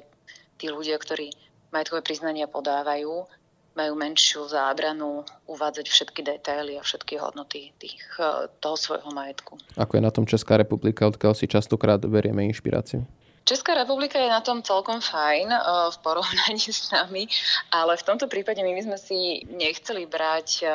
tí 0.60 0.70
ľudia, 0.70 1.00
ktorí 1.00 1.34
majetkové 1.72 2.04
priznania 2.04 2.46
podávajú, 2.46 3.26
majú 3.76 3.92
menšiu 3.94 4.48
zábranu 4.48 5.22
uvádzať 5.46 5.86
všetky 5.86 6.20
detaily 6.24 6.80
a 6.80 6.82
všetky 6.82 7.20
hodnoty 7.20 7.76
tých, 7.76 8.02
eh, 8.18 8.48
toho 8.58 8.76
svojho 8.76 9.12
majetku. 9.12 9.60
Ako 9.76 10.00
je 10.00 10.02
na 10.02 10.10
tom 10.10 10.24
Česká 10.24 10.56
republika, 10.56 11.04
odkiaľ 11.06 11.36
si 11.36 11.44
častokrát 11.46 12.00
berieme 12.00 12.48
inšpiráciu? 12.48 13.04
Česká 13.46 13.78
republika 13.78 14.18
je 14.18 14.26
na 14.26 14.42
tom 14.42 14.58
celkom 14.58 14.98
fajn 14.98 15.46
eh, 15.54 15.60
v 15.94 15.96
porovnaní 16.02 16.66
s 16.66 16.90
nami, 16.90 17.30
ale 17.70 17.94
v 17.94 18.02
tomto 18.02 18.26
prípade 18.26 18.58
my 18.58 18.82
sme 18.82 18.98
si 18.98 19.46
nechceli 19.46 20.08
brať 20.08 20.48
eh, 20.66 20.70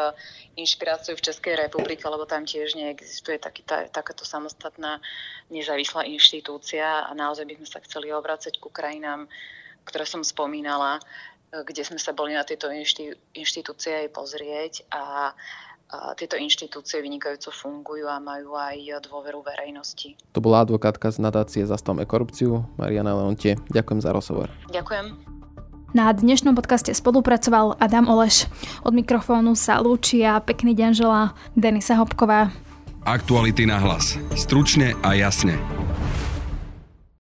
inšpiráciu 0.56 1.20
v 1.20 1.26
Českej 1.26 1.60
republike, 1.60 2.08
lebo 2.08 2.24
tam 2.24 2.48
tiež 2.48 2.80
neexistuje 2.80 3.44
taký, 3.44 3.68
tá, 3.68 3.92
takáto 3.92 4.24
samostatná 4.24 5.04
nezávislá 5.52 6.08
inštitúcia 6.08 7.04
a 7.04 7.12
naozaj 7.12 7.44
by 7.44 7.60
sme 7.60 7.68
sa 7.68 7.84
chceli 7.84 8.08
obracať 8.16 8.56
ku 8.64 8.72
krajinám, 8.72 9.28
ktoré 9.84 10.08
som 10.08 10.24
spomínala, 10.24 11.04
kde 11.52 11.84
sme 11.84 12.00
sa 12.00 12.16
boli 12.16 12.32
na 12.32 12.48
tieto 12.48 12.72
inštitúcie 13.36 14.08
aj 14.08 14.08
pozrieť 14.16 14.74
a 14.90 15.36
a 15.92 16.16
tieto 16.16 16.40
inštitúcie 16.40 17.04
vynikajúco 17.04 17.52
fungujú 17.52 18.08
a 18.08 18.16
majú 18.16 18.56
aj 18.56 19.04
dôveru 19.04 19.44
verejnosti. 19.44 20.16
To 20.32 20.40
bola 20.40 20.64
advokátka 20.64 21.12
z 21.12 21.20
nadácie 21.20 21.68
Zastavme 21.68 22.08
korupciu, 22.08 22.64
Mariana 22.80 23.12
Leontie. 23.12 23.60
Ďakujem 23.68 24.00
za 24.00 24.16
rozhovor. 24.16 24.48
Ďakujem. 24.72 25.20
Na 25.92 26.08
dnešnom 26.16 26.56
podcaste 26.56 26.96
spolupracoval 26.96 27.76
Adam 27.76 28.08
Oleš. 28.08 28.48
Od 28.88 28.96
mikrofónu 28.96 29.52
sa 29.60 29.84
lúči 29.84 30.24
a 30.24 30.40
pekný 30.40 30.72
deň 30.72 30.92
želá 30.96 31.36
Denisa 31.60 32.00
Hopková. 32.00 32.56
Aktuality 33.04 33.68
na 33.68 33.76
hlas. 33.76 34.16
Stručne 34.40 34.96
a 35.04 35.12
jasne. 35.12 35.60